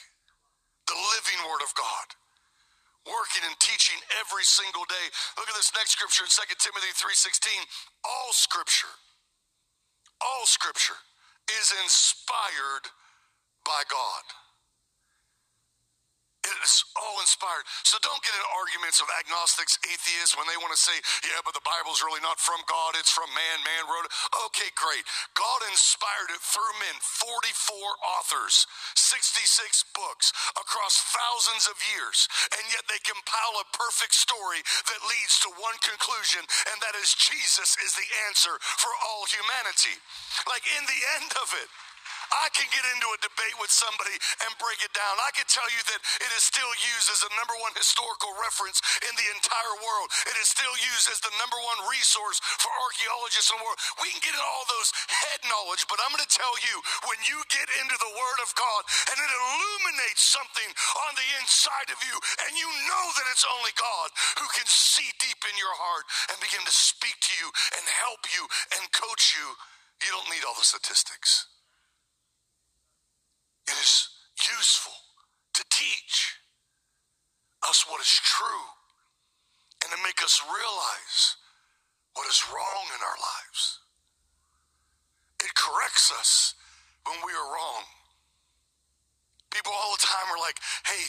The 0.87 0.95
living 0.95 1.41
word 1.51 1.67
of 1.67 1.75
God 1.75 2.07
working 3.07 3.47
and 3.47 3.55
teaching 3.63 3.99
every 4.19 4.43
single 4.43 4.85
day. 4.87 5.07
Look 5.39 5.49
at 5.49 5.55
this 5.55 5.71
next 5.79 5.95
scripture 5.95 6.27
in 6.27 6.31
2 6.31 6.59
Timothy 6.59 6.93
3:16. 6.93 7.67
All 8.05 8.33
scripture, 8.35 8.95
all 10.21 10.47
scripture 10.47 10.99
is 11.49 11.71
inspired 11.83 12.91
by 13.65 13.83
God. 13.89 14.25
Inspired. 17.27 17.67
So 17.83 17.99
don't 18.07 18.23
get 18.23 18.39
in 18.39 18.45
arguments 18.55 19.03
of 19.03 19.11
agnostics, 19.19 19.83
atheists, 19.83 20.39
when 20.39 20.47
they 20.47 20.55
want 20.63 20.71
to 20.71 20.79
say, 20.79 20.95
yeah, 21.27 21.43
but 21.43 21.59
the 21.59 21.65
Bible's 21.67 22.07
really 22.07 22.23
not 22.23 22.39
from 22.39 22.63
God, 22.71 22.95
it's 22.95 23.11
from 23.11 23.27
man, 23.35 23.59
man 23.67 23.83
wrote 23.91 24.07
it. 24.07 24.15
Okay, 24.47 24.71
great. 24.79 25.03
God 25.35 25.67
inspired 25.67 26.31
it 26.31 26.39
through 26.39 26.71
men, 26.79 26.95
44 27.03 27.51
authors, 28.23 28.71
66 28.95 29.43
books 29.91 30.31
across 30.55 31.03
thousands 31.11 31.67
of 31.67 31.75
years, 31.91 32.31
and 32.55 32.63
yet 32.71 32.87
they 32.87 33.03
compile 33.03 33.59
a 33.59 33.67
perfect 33.75 34.15
story 34.15 34.63
that 34.87 35.03
leads 35.11 35.43
to 35.43 35.51
one 35.59 35.75
conclusion, 35.83 36.47
and 36.71 36.79
that 36.79 36.95
is 37.03 37.11
Jesus 37.19 37.75
is 37.83 37.99
the 37.99 38.07
answer 38.31 38.55
for 38.79 38.95
all 39.03 39.27
humanity. 39.27 39.99
Like 40.47 40.63
in 40.79 40.87
the 40.87 41.01
end 41.19 41.35
of 41.43 41.51
it, 41.59 41.69
I 42.45 42.49
can 42.53 42.69
get 42.73 42.85
into 42.97 43.09
a 43.11 43.19
debate 43.23 43.57
with 43.59 43.73
somebody 43.73 44.17
and 44.45 44.51
break 44.63 44.81
it 44.85 44.93
down. 44.93 45.15
I 45.23 45.33
can 45.35 45.47
tell 45.49 45.67
you 45.73 45.83
that 45.95 46.01
it 46.23 46.31
is 46.35 46.45
still 46.45 46.71
used 46.97 47.09
as 47.13 47.21
the 47.25 47.33
number 47.37 47.55
one 47.63 47.75
historical 47.77 48.33
reference 48.41 48.81
in 49.05 49.13
the 49.17 49.29
entire 49.35 49.77
world. 49.83 50.09
It 50.29 50.37
is 50.39 50.49
still 50.51 50.75
used 50.79 51.09
as 51.13 51.21
the 51.23 51.33
number 51.41 51.59
one 51.61 51.91
resource 51.91 52.39
for 52.61 52.71
archaeologists 52.73 53.51
in 53.53 53.59
the 53.59 53.65
world. 53.65 53.81
We 54.03 54.11
can 54.13 54.23
get 54.23 54.35
in 54.37 54.43
all 54.43 54.65
those 54.69 54.91
head 55.09 55.41
knowledge, 55.49 55.85
but 55.89 56.01
I'm 56.05 56.13
going 56.15 56.25
to 56.25 56.31
tell 56.31 56.55
you 56.65 56.77
when 57.09 57.19
you 57.27 57.39
get 57.53 57.69
into 57.83 57.97
the 57.99 58.13
Word 58.13 58.41
of 58.45 58.51
God 58.57 58.83
and 59.13 59.17
it 59.19 59.31
illuminates 59.31 60.25
something 60.27 60.71
on 61.09 61.13
the 61.17 61.29
inside 61.41 61.89
of 61.93 61.99
you, 62.05 62.17
and 62.47 62.53
you 62.59 62.69
know 62.89 63.05
that 63.17 63.27
it's 63.33 63.47
only 63.47 63.73
God 63.77 64.09
who 64.41 64.47
can 64.53 64.67
see 64.67 65.07
deep 65.23 65.41
in 65.47 65.57
your 65.59 65.75
heart 65.77 66.07
and 66.31 66.37
begin 66.43 66.63
to 66.65 66.75
speak 66.75 67.17
to 67.21 67.33
you 67.41 67.49
and 67.79 67.85
help 68.05 68.23
you 68.33 68.43
and 68.79 68.85
coach 68.93 69.37
you, 69.37 69.47
you 70.05 70.11
don't 70.13 70.29
need 70.31 70.45
all 70.45 70.57
the 70.59 70.67
statistics. 70.67 71.56
It 73.67 73.77
is 73.79 74.09
useful 74.39 74.95
to 75.55 75.63
teach 75.71 76.39
us 77.69 77.85
what 77.89 78.01
is 78.01 78.21
true 78.23 78.67
and 79.83 79.91
to 79.91 79.99
make 80.03 80.23
us 80.23 80.41
realize 80.47 81.37
what 82.15 82.29
is 82.31 82.43
wrong 82.49 82.85
in 82.95 83.01
our 83.03 83.19
lives. 83.19 83.81
It 85.43 85.53
corrects 85.55 86.13
us 86.17 86.55
when 87.05 87.19
we 87.27 87.33
are 87.33 87.49
wrong. 87.53 87.85
People 89.51 89.73
all 89.73 89.95
the 89.97 90.05
time 90.05 90.29
are 90.33 90.41
like, 90.41 90.59
hey, 90.85 91.05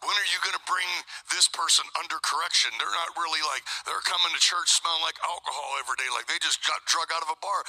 when 0.00 0.16
are 0.16 0.30
you 0.32 0.40
going 0.40 0.56
to 0.56 0.64
bring 0.64 0.88
this 1.28 1.48
person 1.52 1.84
under 2.00 2.16
correction? 2.24 2.72
They're 2.80 2.96
not 2.96 3.12
really 3.20 3.44
like, 3.52 3.60
they're 3.84 4.00
coming 4.08 4.32
to 4.32 4.40
church 4.40 4.72
smelling 4.72 5.04
like 5.04 5.20
alcohol 5.20 5.76
every 5.76 6.00
day, 6.00 6.08
like 6.16 6.24
they 6.24 6.40
just 6.40 6.64
got 6.64 6.80
drug 6.88 7.12
out 7.12 7.20
of 7.20 7.28
a 7.28 7.38
bar. 7.44 7.60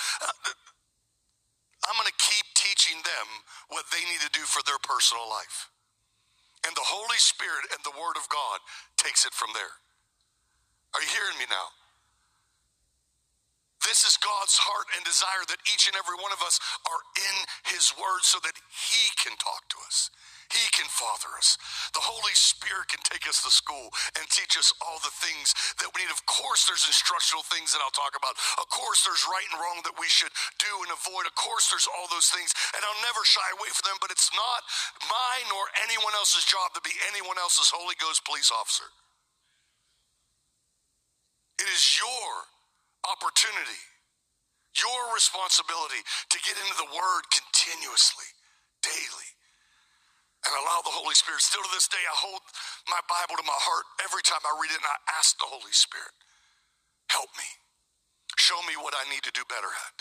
I'm 1.87 1.97
going 1.97 2.09
to 2.09 2.19
keep 2.21 2.45
teaching 2.53 3.01
them 3.01 3.27
what 3.73 3.89
they 3.89 4.03
need 4.05 4.21
to 4.21 4.33
do 4.33 4.45
for 4.45 4.61
their 4.63 4.79
personal 4.85 5.25
life. 5.25 5.69
And 6.65 6.77
the 6.77 6.85
Holy 6.85 7.17
Spirit 7.17 7.73
and 7.73 7.81
the 7.81 7.97
Word 7.97 8.21
of 8.21 8.29
God 8.29 8.61
takes 9.01 9.25
it 9.25 9.33
from 9.33 9.49
there. 9.57 9.81
Are 10.93 11.01
you 11.01 11.09
hearing 11.09 11.37
me 11.41 11.49
now? 11.49 11.73
This 13.81 14.05
is 14.05 14.13
God's 14.21 14.61
heart 14.61 14.93
and 14.93 15.01
desire 15.01 15.41
that 15.49 15.65
each 15.65 15.89
and 15.89 15.97
every 15.97 16.13
one 16.21 16.29
of 16.29 16.45
us 16.45 16.61
are 16.85 17.01
in 17.17 17.35
His 17.73 17.89
Word 17.97 18.21
so 18.21 18.37
that 18.45 18.53
He 18.69 19.09
can 19.17 19.33
talk 19.41 19.65
to 19.73 19.79
us. 19.89 20.13
He 20.51 20.67
can 20.75 20.87
father 20.91 21.31
us. 21.39 21.55
The 21.95 22.03
Holy 22.03 22.35
Spirit 22.35 22.91
can 22.91 22.99
take 23.07 23.23
us 23.23 23.39
to 23.47 23.51
school 23.51 23.87
and 24.19 24.27
teach 24.27 24.59
us 24.59 24.75
all 24.83 24.99
the 24.99 25.15
things 25.23 25.55
that 25.79 25.87
we 25.95 26.03
need. 26.03 26.11
Of 26.11 26.27
course, 26.27 26.67
there's 26.67 26.83
instructional 26.83 27.47
things 27.47 27.71
that 27.71 27.79
I'll 27.79 27.95
talk 27.95 28.19
about. 28.19 28.35
Of 28.59 28.67
course, 28.67 29.07
there's 29.07 29.23
right 29.31 29.47
and 29.47 29.63
wrong 29.63 29.79
that 29.87 29.95
we 29.95 30.11
should 30.11 30.31
do 30.59 30.71
and 30.83 30.91
avoid. 30.91 31.23
Of 31.23 31.39
course, 31.39 31.71
there's 31.71 31.87
all 31.87 32.11
those 32.11 32.27
things, 32.35 32.51
and 32.75 32.83
I'll 32.83 33.03
never 33.07 33.23
shy 33.23 33.47
away 33.55 33.71
from 33.71 33.87
them, 33.87 33.99
but 34.03 34.11
it's 34.11 34.27
not 34.35 34.61
mine 35.07 35.47
nor 35.47 35.71
anyone 35.87 36.11
else's 36.19 36.43
job 36.43 36.75
to 36.75 36.83
be 36.83 36.93
anyone 37.07 37.39
else's 37.39 37.71
Holy 37.71 37.95
Ghost 38.03 38.27
police 38.27 38.51
officer. 38.51 38.91
It 41.63 41.71
is 41.71 41.83
your 41.95 42.29
opportunity, 43.07 43.81
your 44.75 45.15
responsibility 45.15 46.03
to 46.03 46.37
get 46.43 46.59
into 46.59 46.75
the 46.75 46.91
Word 46.91 47.23
continuously, 47.31 48.27
daily 48.83 49.30
and 50.47 50.53
allow 50.57 50.81
the 50.83 50.93
Holy 50.93 51.15
Spirit. 51.15 51.41
Still 51.41 51.63
to 51.63 51.73
this 51.73 51.87
day, 51.87 52.01
I 52.01 52.15
hold 52.17 52.41
my 52.89 53.01
Bible 53.05 53.37
to 53.37 53.45
my 53.45 53.57
heart 53.57 53.85
every 54.05 54.23
time 54.25 54.41
I 54.45 54.53
read 54.57 54.73
it 54.73 54.81
and 54.81 54.89
I 54.89 54.97
ask 55.19 55.37
the 55.37 55.49
Holy 55.49 55.73
Spirit, 55.73 56.13
help 57.09 57.29
me. 57.37 57.47
Show 58.39 58.57
me 58.65 58.73
what 58.79 58.95
I 58.97 59.05
need 59.11 59.23
to 59.27 59.33
do 59.35 59.43
better 59.49 59.69
at. 59.69 59.97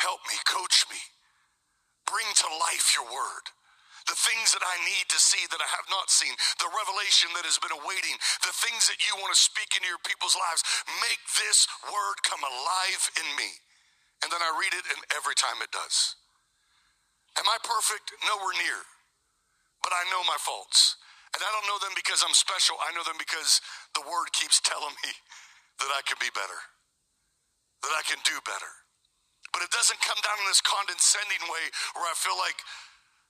Help 0.00 0.20
me, 0.30 0.36
coach 0.48 0.86
me. 0.90 0.98
Bring 2.08 2.26
to 2.26 2.48
life 2.70 2.94
your 2.96 3.06
word. 3.06 3.46
The 4.10 4.18
things 4.18 4.50
that 4.52 4.66
I 4.66 4.76
need 4.82 5.06
to 5.14 5.20
see 5.22 5.46
that 5.48 5.62
I 5.62 5.70
have 5.78 5.86
not 5.86 6.10
seen, 6.10 6.34
the 6.58 6.68
revelation 6.74 7.30
that 7.38 7.46
has 7.46 7.62
been 7.62 7.72
awaiting, 7.72 8.18
the 8.42 8.54
things 8.66 8.90
that 8.90 8.98
you 9.06 9.14
want 9.22 9.30
to 9.30 9.38
speak 9.38 9.78
into 9.78 9.86
your 9.86 10.02
people's 10.02 10.34
lives. 10.34 10.66
Make 11.00 11.22
this 11.38 11.70
word 11.86 12.18
come 12.26 12.42
alive 12.42 13.02
in 13.22 13.28
me. 13.38 13.50
And 14.26 14.28
then 14.32 14.42
I 14.42 14.50
read 14.58 14.74
it, 14.74 14.86
and 14.90 15.00
every 15.14 15.38
time 15.38 15.62
it 15.62 15.70
does. 15.70 16.18
Am 17.38 17.46
I 17.48 17.56
perfect? 17.64 18.12
Nowhere 18.28 18.56
near. 18.60 18.80
But 19.82 19.92
I 19.96 20.04
know 20.12 20.22
my 20.28 20.38
faults. 20.40 20.96
And 21.32 21.40
I 21.40 21.48
don't 21.48 21.64
know 21.64 21.80
them 21.80 21.96
because 21.96 22.20
I'm 22.20 22.36
special. 22.36 22.76
I 22.84 22.92
know 22.92 23.04
them 23.08 23.16
because 23.16 23.64
the 23.96 24.04
word 24.04 24.28
keeps 24.36 24.60
telling 24.60 24.92
me 25.00 25.12
that 25.80 25.90
I 25.92 26.04
can 26.04 26.20
be 26.20 26.28
better, 26.36 26.60
that 27.84 27.94
I 27.96 28.04
can 28.04 28.20
do 28.28 28.36
better. 28.44 28.72
But 29.52 29.64
it 29.64 29.72
doesn't 29.72 30.00
come 30.00 30.20
down 30.24 30.38
in 30.44 30.48
this 30.48 30.64
condescending 30.64 31.44
way 31.48 31.64
where 31.96 32.08
I 32.08 32.16
feel 32.16 32.36
like, 32.40 32.56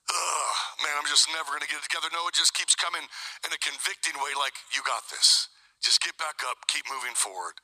ugh, 0.07 0.55
man, 0.83 0.95
I'm 0.99 1.07
just 1.07 1.27
never 1.31 1.51
going 1.51 1.63
to 1.63 1.71
get 1.71 1.79
it 1.83 1.87
together. 1.87 2.11
No, 2.11 2.27
it 2.31 2.35
just 2.35 2.55
keeps 2.55 2.75
coming 2.75 3.03
in 3.43 3.51
a 3.51 3.59
convicting 3.59 4.15
way 4.19 4.31
like, 4.39 4.55
you 4.75 4.83
got 4.87 5.07
this. 5.11 5.51
Just 5.83 5.99
get 5.99 6.15
back 6.15 6.39
up, 6.47 6.63
keep 6.71 6.87
moving 6.87 7.15
forward. 7.15 7.59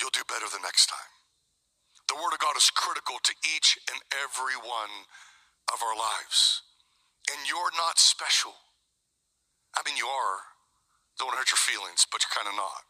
You'll 0.00 0.12
do 0.16 0.24
better 0.24 0.48
the 0.48 0.64
next 0.64 0.88
time. 0.88 1.12
The 2.08 2.16
Word 2.16 2.32
of 2.32 2.40
God 2.40 2.56
is 2.56 2.72
critical 2.72 3.20
to 3.22 3.32
each 3.44 3.76
and 3.92 4.00
every 4.24 4.56
one 4.60 5.04
of 5.72 5.82
our 5.82 5.96
lives. 5.96 6.62
And 7.30 7.38
you're 7.46 7.74
not 7.78 7.98
special. 7.98 8.54
I 9.76 9.82
mean, 9.86 9.96
you 9.96 10.06
are. 10.06 10.38
Don't 11.18 11.36
hurt 11.36 11.52
your 11.52 11.60
feelings, 11.60 12.08
but 12.10 12.24
you're 12.24 12.34
kind 12.34 12.50
of 12.50 12.56
not. 12.56 12.86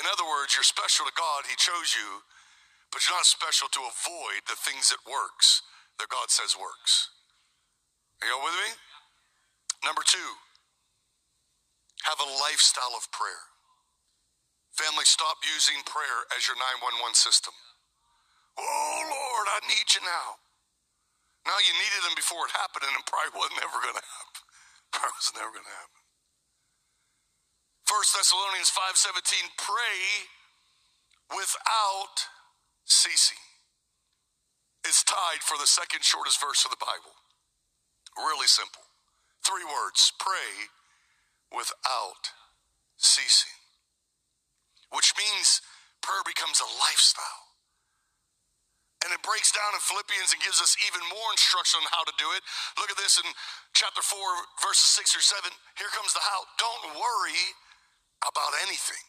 In 0.00 0.08
other 0.08 0.24
words, 0.24 0.56
you're 0.56 0.64
special 0.64 1.04
to 1.04 1.14
God. 1.18 1.44
He 1.44 1.56
chose 1.58 1.92
you, 1.92 2.24
but 2.88 3.04
you're 3.04 3.18
not 3.18 3.28
special 3.28 3.68
to 3.76 3.82
avoid 3.84 4.46
the 4.48 4.56
things 4.56 4.88
that 4.88 5.04
works 5.04 5.60
that 6.00 6.08
God 6.08 6.32
says 6.32 6.56
works. 6.56 7.12
Are 8.22 8.28
you 8.28 8.34
all 8.38 8.46
with 8.46 8.56
me? 8.56 8.72
Number 9.84 10.00
two, 10.06 10.30
have 12.08 12.22
a 12.22 12.32
lifestyle 12.40 12.94
of 12.96 13.10
prayer. 13.12 13.50
Family, 14.72 15.04
stop 15.04 15.36
using 15.44 15.82
prayer 15.84 16.24
as 16.32 16.48
your 16.48 16.56
911 16.56 17.12
system. 17.12 17.52
Oh, 18.56 18.98
Lord, 19.04 19.46
I 19.52 19.60
need 19.68 19.86
you 19.92 20.00
now. 20.06 20.40
Now 21.46 21.58
you 21.58 21.72
needed 21.74 22.02
him 22.06 22.14
before 22.14 22.46
it 22.46 22.54
happened, 22.54 22.86
and 22.86 22.94
it 22.94 23.06
probably 23.06 23.34
was 23.34 23.50
never 23.58 23.76
going 23.82 23.98
to 23.98 24.06
happen. 24.06 24.42
Probably 24.92 25.18
was 25.18 25.32
never 25.34 25.50
going 25.50 25.66
to 25.66 25.78
happen. 25.80 26.02
First 27.88 28.14
Thessalonians 28.14 28.70
5:17, 28.70 29.50
pray 29.58 30.28
without 31.34 32.28
ceasing. 32.84 33.40
It's 34.84 35.02
tied 35.04 35.42
for 35.42 35.58
the 35.58 35.66
second 35.66 36.04
shortest 36.04 36.40
verse 36.40 36.64
of 36.64 36.70
the 36.70 36.80
Bible. 36.80 37.14
Really 38.16 38.46
simple. 38.46 38.82
Three 39.44 39.64
words 39.64 40.12
pray 40.20 40.70
without 41.50 42.30
ceasing, 42.96 43.56
which 44.92 45.14
means 45.18 45.60
prayer 46.02 46.22
becomes 46.26 46.60
a 46.60 46.68
lifestyle. 46.78 47.41
And 49.02 49.10
it 49.10 49.20
breaks 49.26 49.50
down 49.50 49.74
in 49.74 49.82
Philippians 49.82 50.30
and 50.30 50.38
gives 50.42 50.62
us 50.62 50.78
even 50.86 51.02
more 51.10 51.28
instruction 51.34 51.82
on 51.82 51.90
how 51.90 52.06
to 52.06 52.14
do 52.22 52.28
it. 52.38 52.42
Look 52.78 52.90
at 52.90 52.98
this 52.98 53.18
in 53.18 53.26
chapter 53.74 54.00
4, 54.00 54.14
verses 54.62 54.86
6 54.94 55.18
or 55.18 55.24
7. 55.42 55.50
Here 55.74 55.90
comes 55.90 56.14
the 56.14 56.22
how. 56.22 56.46
Don't 56.54 56.94
worry 56.94 57.42
about 58.22 58.54
anything. 58.62 59.02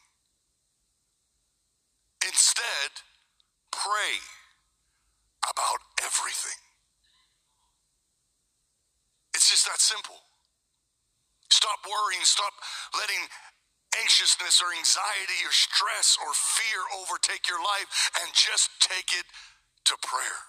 Instead, 2.26 2.90
pray 3.70 4.18
about 5.46 5.80
everything. 6.02 6.58
It's 9.36 9.50
just 9.50 9.68
that 9.70 9.82
simple. 9.82 10.18
Stop 11.52 11.86
worrying, 11.86 12.24
stop 12.26 12.54
letting 12.98 13.22
anxiousness 14.02 14.62
or 14.62 14.74
anxiety 14.74 15.40
or 15.46 15.54
stress 15.54 16.18
or 16.18 16.34
fear 16.34 16.82
overtake 16.98 17.46
your 17.46 17.62
life 17.62 17.86
and 18.22 18.34
just 18.34 18.74
take 18.82 19.14
it 19.14 19.26
to 19.90 19.96
prayer. 20.02 20.42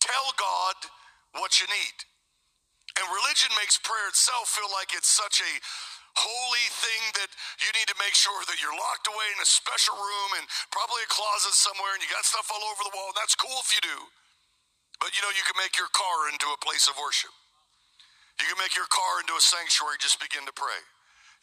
Tell 0.00 0.32
God 0.36 0.76
what 1.38 1.60
you 1.60 1.66
need. 1.70 1.96
And 2.98 3.06
religion 3.06 3.50
makes 3.54 3.78
prayer 3.78 4.10
itself 4.10 4.50
feel 4.50 4.68
like 4.74 4.90
it's 4.92 5.10
such 5.10 5.38
a 5.40 5.52
holy 6.18 6.66
thing 6.82 7.02
that 7.22 7.30
you 7.62 7.70
need 7.78 7.86
to 7.86 7.98
make 8.02 8.12
sure 8.18 8.34
that 8.50 8.58
you're 8.58 8.74
locked 8.74 9.06
away 9.06 9.28
in 9.30 9.38
a 9.38 9.46
special 9.46 9.94
room 9.94 10.30
and 10.42 10.44
probably 10.74 11.06
a 11.06 11.10
closet 11.10 11.54
somewhere 11.54 11.94
and 11.94 12.02
you 12.02 12.10
got 12.10 12.26
stuff 12.26 12.50
all 12.50 12.64
over 12.66 12.82
the 12.82 12.94
wall. 12.98 13.14
That's 13.14 13.38
cool 13.38 13.54
if 13.62 13.70
you 13.78 13.82
do. 13.86 13.98
But 14.98 15.14
you 15.14 15.22
know, 15.22 15.32
you 15.32 15.46
can 15.46 15.56
make 15.56 15.78
your 15.78 15.88
car 15.94 16.28
into 16.28 16.50
a 16.50 16.58
place 16.60 16.90
of 16.90 16.98
worship. 16.98 17.32
You 18.42 18.50
can 18.50 18.58
make 18.60 18.74
your 18.74 18.88
car 18.90 19.20
into 19.22 19.36
a 19.36 19.42
sanctuary, 19.42 20.00
just 20.02 20.18
begin 20.18 20.44
to 20.48 20.54
pray. 20.56 20.80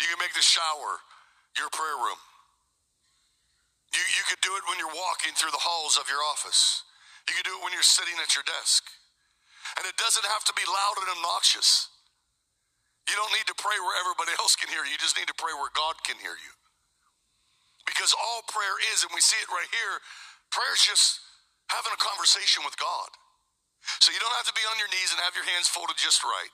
You 0.02 0.08
can 0.12 0.20
make 0.22 0.36
the 0.36 0.46
shower 0.46 1.02
your 1.58 1.70
prayer 1.74 1.98
room. 1.98 2.22
You, 3.96 4.04
you 4.14 4.24
could 4.30 4.42
do 4.46 4.54
it 4.60 4.64
when 4.70 4.78
you're 4.78 4.94
walking 4.94 5.34
through 5.34 5.54
the 5.54 5.62
halls 5.62 5.98
of 5.98 6.06
your 6.10 6.22
office. 6.22 6.86
You 7.28 7.36
can 7.36 7.46
do 7.46 7.56
it 7.60 7.64
when 7.64 7.76
you're 7.76 7.86
sitting 7.86 8.16
at 8.24 8.34
your 8.34 8.48
desk. 8.48 8.88
And 9.78 9.84
it 9.86 10.00
doesn't 10.00 10.26
have 10.26 10.44
to 10.48 10.54
be 10.56 10.64
loud 10.66 10.96
and 11.04 11.10
obnoxious. 11.20 11.92
You 13.08 13.16
don't 13.16 13.32
need 13.36 13.48
to 13.52 13.58
pray 13.60 13.78
where 13.80 13.96
everybody 14.00 14.36
else 14.42 14.56
can 14.56 14.72
hear 14.72 14.84
you. 14.84 14.96
You 14.96 15.00
just 15.00 15.20
need 15.20 15.30
to 15.30 15.38
pray 15.38 15.54
where 15.56 15.72
God 15.76 16.00
can 16.08 16.20
hear 16.20 16.36
you. 16.36 16.54
Because 17.88 18.12
all 18.16 18.44
prayer 18.52 18.76
is, 18.92 19.04
and 19.08 19.12
we 19.16 19.24
see 19.24 19.40
it 19.40 19.48
right 19.48 19.70
here, 19.72 20.04
prayer 20.52 20.76
is 20.76 20.84
just 20.84 21.24
having 21.72 21.92
a 21.96 22.00
conversation 22.00 22.64
with 22.68 22.76
God. 22.76 23.10
So 24.04 24.12
you 24.12 24.20
don't 24.20 24.36
have 24.36 24.48
to 24.52 24.56
be 24.56 24.64
on 24.68 24.76
your 24.76 24.92
knees 24.92 25.16
and 25.16 25.20
have 25.24 25.36
your 25.36 25.48
hands 25.48 25.72
folded 25.72 25.96
just 25.96 26.24
right. 26.24 26.52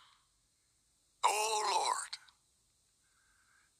Oh 1.25 1.57
Lord, 1.73 2.11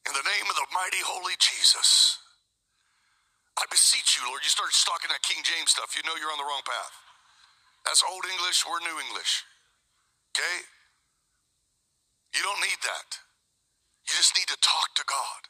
in 0.08 0.12
the 0.16 0.26
name 0.26 0.46
of 0.50 0.56
the 0.56 0.66
mighty 0.74 1.00
holy 1.04 1.38
Jesus, 1.38 2.18
I 3.58 3.64
beseech 3.70 4.18
you, 4.18 4.26
Lord. 4.26 4.42
You 4.42 4.50
start 4.50 4.74
stalking 4.74 5.10
that 5.14 5.22
King 5.22 5.42
James 5.46 5.70
stuff, 5.70 5.94
you 5.94 6.02
know 6.02 6.18
you're 6.18 6.32
on 6.34 6.40
the 6.40 6.46
wrong 6.46 6.64
path. 6.66 6.94
That's 7.86 8.02
Old 8.02 8.24
English, 8.26 8.64
we're 8.66 8.82
New 8.82 8.98
English. 9.08 9.44
Okay? 10.34 10.66
You 12.34 12.42
don't 12.42 12.58
need 12.64 12.80
that. 12.82 13.08
You 14.08 14.12
just 14.18 14.34
need 14.34 14.50
to 14.50 14.58
talk 14.58 14.96
to 14.98 15.04
God. 15.06 15.46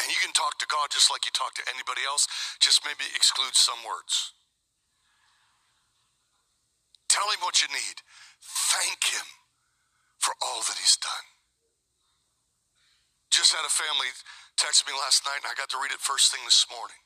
And 0.00 0.10
you 0.10 0.18
can 0.18 0.34
talk 0.34 0.58
to 0.58 0.66
God 0.66 0.90
just 0.90 1.12
like 1.12 1.28
you 1.28 1.34
talk 1.36 1.54
to 1.54 1.66
anybody 1.70 2.02
else, 2.02 2.26
just 2.58 2.82
maybe 2.82 3.06
exclude 3.14 3.54
some 3.54 3.78
words. 3.86 4.34
Tell 7.06 7.30
him 7.30 7.38
what 7.46 7.62
you 7.62 7.70
need. 7.70 8.02
Thank 8.74 9.06
him 9.14 9.28
for 10.18 10.34
all 10.42 10.66
that 10.66 10.80
he's 10.80 10.98
done. 10.98 11.26
Just 13.30 13.54
had 13.54 13.62
a 13.62 13.70
family 13.70 14.10
text 14.58 14.82
me 14.88 14.94
last 14.98 15.22
night, 15.22 15.38
and 15.38 15.46
I 15.46 15.54
got 15.54 15.70
to 15.70 15.78
read 15.78 15.94
it 15.94 16.02
first 16.02 16.34
thing 16.34 16.42
this 16.42 16.66
morning. 16.72 17.03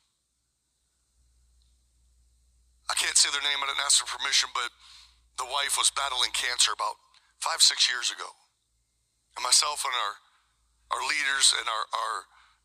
I 2.89 2.97
can't 2.97 3.15
say 3.15 3.29
their 3.29 3.45
name, 3.45 3.61
I 3.61 3.69
didn't 3.69 3.85
ask 3.85 4.01
for 4.01 4.09
permission, 4.09 4.49
but 4.57 4.73
the 5.37 5.45
wife 5.45 5.77
was 5.77 5.93
battling 5.93 6.33
cancer 6.33 6.73
about 6.73 6.97
five, 7.37 7.61
six 7.61 7.85
years 7.85 8.09
ago. 8.09 8.27
And 9.37 9.45
myself 9.45 9.85
and 9.85 9.93
our, 9.93 10.13
our 10.97 11.03
leaders 11.05 11.53
and 11.55 11.69
our, 11.69 11.85
our 11.93 12.15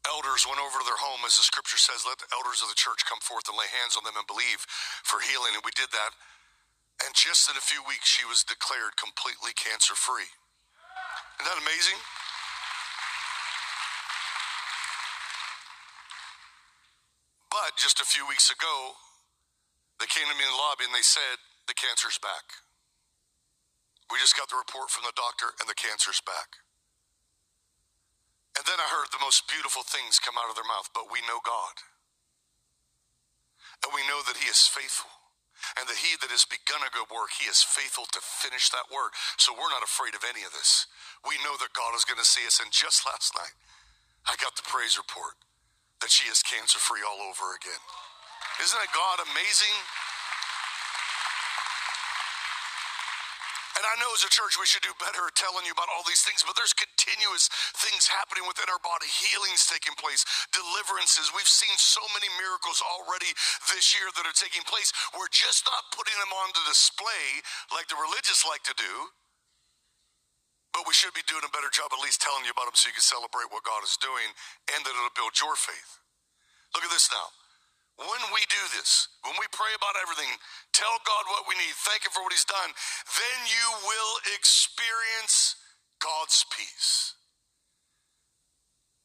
elders 0.08 0.48
went 0.48 0.60
over 0.60 0.80
to 0.80 0.86
their 0.88 0.98
home, 0.98 1.22
as 1.28 1.36
the 1.36 1.44
scripture 1.44 1.78
says, 1.80 2.08
let 2.08 2.18
the 2.18 2.28
elders 2.32 2.64
of 2.64 2.72
the 2.72 2.76
church 2.76 3.04
come 3.04 3.20
forth 3.20 3.46
and 3.48 3.56
lay 3.56 3.68
hands 3.68 3.96
on 3.96 4.04
them 4.04 4.16
and 4.16 4.26
believe 4.28 4.64
for 5.04 5.20
healing. 5.20 5.52
And 5.56 5.64
we 5.64 5.72
did 5.76 5.92
that. 5.92 6.12
And 7.04 7.12
just 7.12 7.48
in 7.52 7.56
a 7.56 7.64
few 7.64 7.84
weeks, 7.84 8.08
she 8.08 8.24
was 8.24 8.44
declared 8.44 8.96
completely 8.96 9.52
cancer 9.56 9.96
free. 9.96 10.28
Isn't 11.40 11.48
that 11.48 11.60
amazing? 11.60 12.00
But 17.50 17.76
just 17.78 17.98
a 18.00 18.06
few 18.06 18.26
weeks 18.26 18.50
ago, 18.50 18.98
they 20.02 20.10
came 20.10 20.26
to 20.26 20.36
me 20.36 20.44
in 20.44 20.50
the 20.50 20.58
lobby 20.58 20.86
and 20.86 20.94
they 20.94 21.04
said, 21.04 21.38
the 21.66 21.76
cancer's 21.76 22.20
back. 22.20 22.44
We 24.12 24.20
just 24.20 24.36
got 24.36 24.52
the 24.52 24.60
report 24.60 24.92
from 24.92 25.08
the 25.08 25.16
doctor 25.16 25.56
and 25.60 25.66
the 25.66 25.78
cancer's 25.78 26.20
back. 26.22 26.60
And 28.54 28.62
then 28.68 28.78
I 28.78 28.86
heard 28.86 29.10
the 29.10 29.24
most 29.24 29.50
beautiful 29.50 29.82
things 29.82 30.22
come 30.22 30.38
out 30.38 30.46
of 30.46 30.54
their 30.54 30.68
mouth, 30.68 30.86
but 30.94 31.10
we 31.10 31.24
know 31.26 31.42
God. 31.42 31.74
And 33.82 33.90
we 33.90 34.06
know 34.06 34.22
that 34.28 34.38
He 34.38 34.46
is 34.46 34.68
faithful. 34.70 35.10
And 35.80 35.88
that 35.88 35.98
He 35.98 36.14
that 36.20 36.30
has 36.30 36.46
begun 36.46 36.84
a 36.84 36.92
good 36.92 37.08
work, 37.10 37.34
He 37.34 37.48
is 37.50 37.64
faithful 37.64 38.06
to 38.12 38.20
finish 38.22 38.70
that 38.70 38.92
work. 38.92 39.16
So 39.40 39.56
we're 39.56 39.72
not 39.72 39.82
afraid 39.82 40.14
of 40.14 40.22
any 40.22 40.46
of 40.46 40.54
this. 40.54 40.86
We 41.26 41.40
know 41.42 41.56
that 41.58 41.74
God 41.74 41.96
is 41.96 42.06
going 42.06 42.20
to 42.20 42.28
see 42.28 42.46
us. 42.46 42.60
And 42.62 42.70
just 42.70 43.08
last 43.08 43.34
night, 43.34 43.56
I 44.28 44.38
got 44.38 44.54
the 44.54 44.68
praise 44.68 45.00
report 45.00 45.34
that 46.04 46.12
she 46.12 46.28
is 46.30 46.44
cancer 46.44 46.78
free 46.78 47.02
all 47.02 47.24
over 47.24 47.56
again. 47.56 47.80
Isn't 48.62 48.78
that 48.78 48.92
God 48.94 49.18
amazing? 49.26 49.76
And 53.74 53.82
I 53.82 53.98
know 53.98 54.14
as 54.14 54.22
a 54.22 54.30
church 54.30 54.54
we 54.54 54.70
should 54.70 54.86
do 54.86 54.94
better 55.02 55.26
telling 55.34 55.66
you 55.66 55.74
about 55.74 55.90
all 55.90 56.06
these 56.06 56.22
things, 56.22 56.46
but 56.46 56.54
there's 56.54 56.72
continuous 56.72 57.50
things 57.82 58.06
happening 58.06 58.46
within 58.46 58.70
our 58.70 58.78
body, 58.86 59.10
healings 59.10 59.66
taking 59.66 59.98
place, 59.98 60.22
deliverances. 60.54 61.34
We've 61.34 61.50
seen 61.50 61.74
so 61.74 62.00
many 62.14 62.30
miracles 62.38 62.78
already 62.78 63.34
this 63.74 63.90
year 63.98 64.06
that 64.14 64.22
are 64.22 64.38
taking 64.38 64.62
place. 64.62 64.94
We're 65.18 65.30
just 65.34 65.66
not 65.66 65.90
putting 65.90 66.14
them 66.22 66.30
on 66.30 66.54
the 66.54 66.62
display 66.70 67.42
like 67.74 67.90
the 67.90 67.98
religious 67.98 68.46
like 68.46 68.62
to 68.70 68.76
do. 68.78 69.10
But 70.70 70.86
we 70.86 70.94
should 70.94 71.14
be 71.14 71.26
doing 71.26 71.42
a 71.42 71.50
better 71.50 71.70
job 71.74 71.90
at 71.90 71.98
least 72.02 72.22
telling 72.22 72.46
you 72.46 72.54
about 72.54 72.70
them 72.70 72.78
so 72.78 72.90
you 72.90 72.96
can 72.98 73.06
celebrate 73.06 73.50
what 73.50 73.66
God 73.66 73.82
is 73.82 73.98
doing 73.98 74.30
and 74.70 74.86
that 74.86 74.94
it'll 74.94 75.18
build 75.18 75.34
your 75.42 75.58
faith. 75.58 75.98
Look 76.74 76.86
at 76.86 76.90
this 76.94 77.10
now. 77.10 77.30
When 77.94 78.22
we 78.34 78.42
do 78.50 78.62
this, 78.74 79.06
when 79.22 79.38
we 79.38 79.46
pray 79.54 79.70
about 79.78 79.94
everything, 80.02 80.30
tell 80.74 80.98
God 81.06 81.24
what 81.30 81.46
we 81.46 81.54
need, 81.54 81.74
thank 81.86 82.02
Him 82.02 82.10
for 82.10 82.26
what 82.26 82.34
He's 82.34 82.46
done, 82.46 82.70
then 82.74 83.38
you 83.46 83.66
will 83.86 84.14
experience 84.34 85.54
God's 86.02 86.42
peace. 86.50 87.14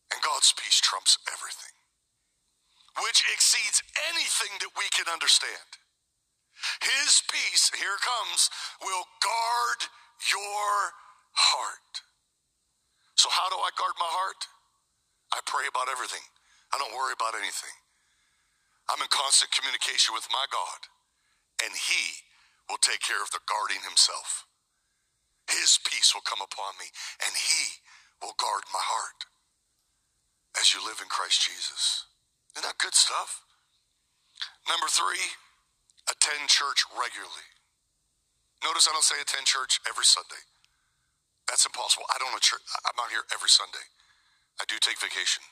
And 0.09 0.17
God's 0.25 0.49
peace 0.57 0.81
trumps 0.81 1.21
everything, 1.29 1.75
which 3.05 3.21
exceeds 3.29 3.85
anything 4.09 4.57
that 4.57 4.73
we 4.73 4.89
can 4.89 5.05
understand. 5.05 5.69
His 6.81 7.21
peace, 7.29 7.69
here 7.77 7.99
comes, 8.01 8.49
will 8.81 9.05
guard 9.21 9.79
your 10.33 10.73
heart. 11.37 11.93
So, 13.15 13.29
how 13.29 13.47
do 13.53 13.55
I 13.61 13.69
guard 13.77 13.93
my 14.01 14.09
heart? 14.09 14.41
I 15.29 15.39
pray 15.45 15.69
about 15.69 15.93
everything, 15.93 16.25
I 16.73 16.81
don't 16.81 16.97
worry 16.97 17.13
about 17.13 17.37
anything. 17.37 17.75
I'm 18.89 19.01
in 19.01 19.11
constant 19.13 19.53
communication 19.53 20.13
with 20.17 20.27
my 20.33 20.45
God, 20.51 20.89
and 21.63 21.73
He 21.73 22.25
will 22.69 22.81
take 22.81 23.01
care 23.05 23.21
of 23.21 23.31
the 23.31 23.43
guarding 23.47 23.81
Himself. 23.85 24.45
His 25.49 25.79
peace 25.85 26.13
will 26.13 26.25
come 26.25 26.41
upon 26.43 26.77
me, 26.81 26.89
and 27.25 27.33
He 27.33 27.81
will 28.21 28.37
guard 28.37 28.65
my 28.73 28.81
heart 28.83 29.29
as 30.59 30.73
you 30.73 30.81
live 30.83 30.99
in 31.01 31.09
Christ 31.09 31.45
Jesus. 31.45 32.05
Isn't 32.57 32.65
that 32.67 32.81
good 32.81 32.95
stuff? 32.95 33.41
Number 34.67 34.87
three, 34.89 35.37
attend 36.09 36.49
church 36.49 36.83
regularly. 36.93 37.47
Notice 38.63 38.87
I 38.89 38.93
don't 38.93 39.05
say 39.05 39.19
attend 39.21 39.47
church 39.47 39.79
every 39.87 40.05
Sunday. 40.05 40.41
That's 41.47 41.65
impossible. 41.65 42.05
I 42.13 42.17
don't. 42.19 42.31
I'm 42.85 42.97
not 42.97 43.09
here 43.09 43.25
every 43.33 43.49
Sunday. 43.49 43.85
I 44.61 44.65
do 44.67 44.77
take 44.81 44.99
vacation. 44.99 45.43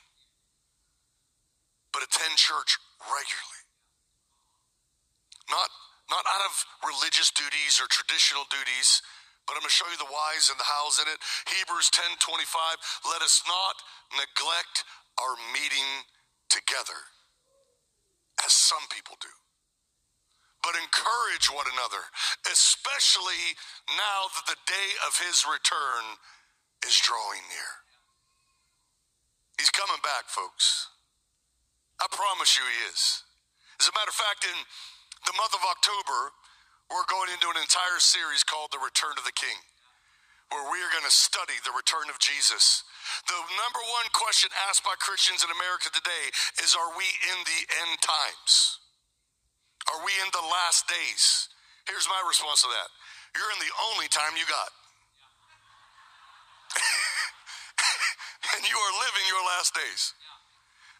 But 1.92 2.04
attend 2.04 2.36
church 2.38 2.78
regularly. 3.06 3.62
Not, 5.50 5.70
not 6.10 6.24
out 6.26 6.44
of 6.44 6.54
religious 6.84 7.30
duties 7.32 7.80
or 7.80 7.86
traditional 7.88 8.44
duties, 8.50 9.00
but 9.48 9.56
I'm 9.56 9.64
going 9.64 9.72
to 9.72 9.80
show 9.80 9.88
you 9.88 9.96
the 9.96 10.12
whys 10.12 10.52
and 10.52 10.60
the 10.60 10.68
hows 10.68 11.00
in 11.00 11.08
it. 11.08 11.16
Hebrews 11.48 11.88
10 11.88 12.20
25. 12.20 12.76
Let 13.08 13.24
us 13.24 13.40
not 13.48 13.80
neglect 14.12 14.84
our 15.16 15.34
meeting 15.56 16.04
together, 16.52 17.08
as 18.44 18.52
some 18.52 18.84
people 18.92 19.16
do, 19.24 19.32
but 20.60 20.76
encourage 20.76 21.48
one 21.48 21.66
another, 21.72 22.04
especially 22.44 23.56
now 23.96 24.28
that 24.36 24.46
the 24.52 24.60
day 24.68 24.88
of 25.08 25.16
his 25.16 25.48
return 25.48 26.20
is 26.84 26.96
drawing 27.00 27.42
near. 27.48 27.72
He's 29.58 29.72
coming 29.72 29.98
back, 30.04 30.28
folks. 30.28 30.92
I 31.98 32.06
promise 32.10 32.54
you 32.54 32.62
he 32.62 32.78
is. 32.90 33.26
As 33.82 33.90
a 33.90 33.94
matter 33.94 34.10
of 34.10 34.18
fact, 34.18 34.46
in 34.46 34.54
the 35.26 35.34
month 35.34 35.54
of 35.54 35.62
October, 35.66 36.30
we're 36.90 37.06
going 37.10 37.30
into 37.34 37.50
an 37.50 37.58
entire 37.58 37.98
series 37.98 38.46
called 38.46 38.70
The 38.70 38.80
Return 38.80 39.18
of 39.18 39.26
the 39.26 39.34
King, 39.34 39.58
where 40.54 40.70
we 40.70 40.78
are 40.80 40.90
going 40.94 41.04
to 41.04 41.12
study 41.12 41.58
the 41.66 41.74
return 41.74 42.06
of 42.08 42.22
Jesus. 42.22 42.86
The 43.26 43.36
number 43.36 43.82
one 43.98 44.08
question 44.14 44.48
asked 44.70 44.86
by 44.86 44.94
Christians 45.02 45.42
in 45.42 45.50
America 45.50 45.90
today 45.90 46.30
is 46.62 46.78
Are 46.78 46.94
we 46.94 47.04
in 47.34 47.38
the 47.44 47.60
end 47.82 47.98
times? 48.00 48.78
Are 49.90 50.00
we 50.06 50.14
in 50.22 50.30
the 50.30 50.44
last 50.48 50.86
days? 50.86 51.50
Here's 51.90 52.06
my 52.06 52.20
response 52.24 52.62
to 52.62 52.70
that 52.70 52.88
You're 53.34 53.50
in 53.52 53.60
the 53.60 53.74
only 53.92 54.08
time 54.08 54.38
you 54.38 54.46
got. 54.46 54.70
and 58.56 58.62
you 58.64 58.76
are 58.76 58.94
living 59.02 59.26
your 59.28 59.44
last 59.58 59.74
days. 59.74 60.14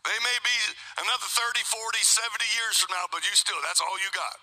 They 0.06 0.18
may 0.22 0.38
be 0.42 0.56
another 1.02 1.28
30, 1.28 1.62
40, 1.64 1.98
70 2.02 2.58
years 2.58 2.78
from 2.78 2.94
now, 2.94 3.06
but 3.11 3.26
you 3.26 3.34
still, 3.34 3.58
that's 3.66 3.82
all 3.82 3.98
you 3.98 4.11
got. 4.14 4.37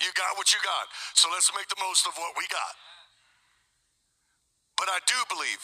You 0.00 0.08
got 0.16 0.36
what 0.36 0.52
you 0.52 0.60
got. 0.64 0.88
So 1.12 1.28
let's 1.32 1.52
make 1.52 1.68
the 1.68 1.80
most 1.80 2.08
of 2.08 2.16
what 2.16 2.32
we 2.36 2.48
got. 2.48 2.74
But 4.80 4.88
I 4.88 5.00
do 5.04 5.18
believe 5.28 5.60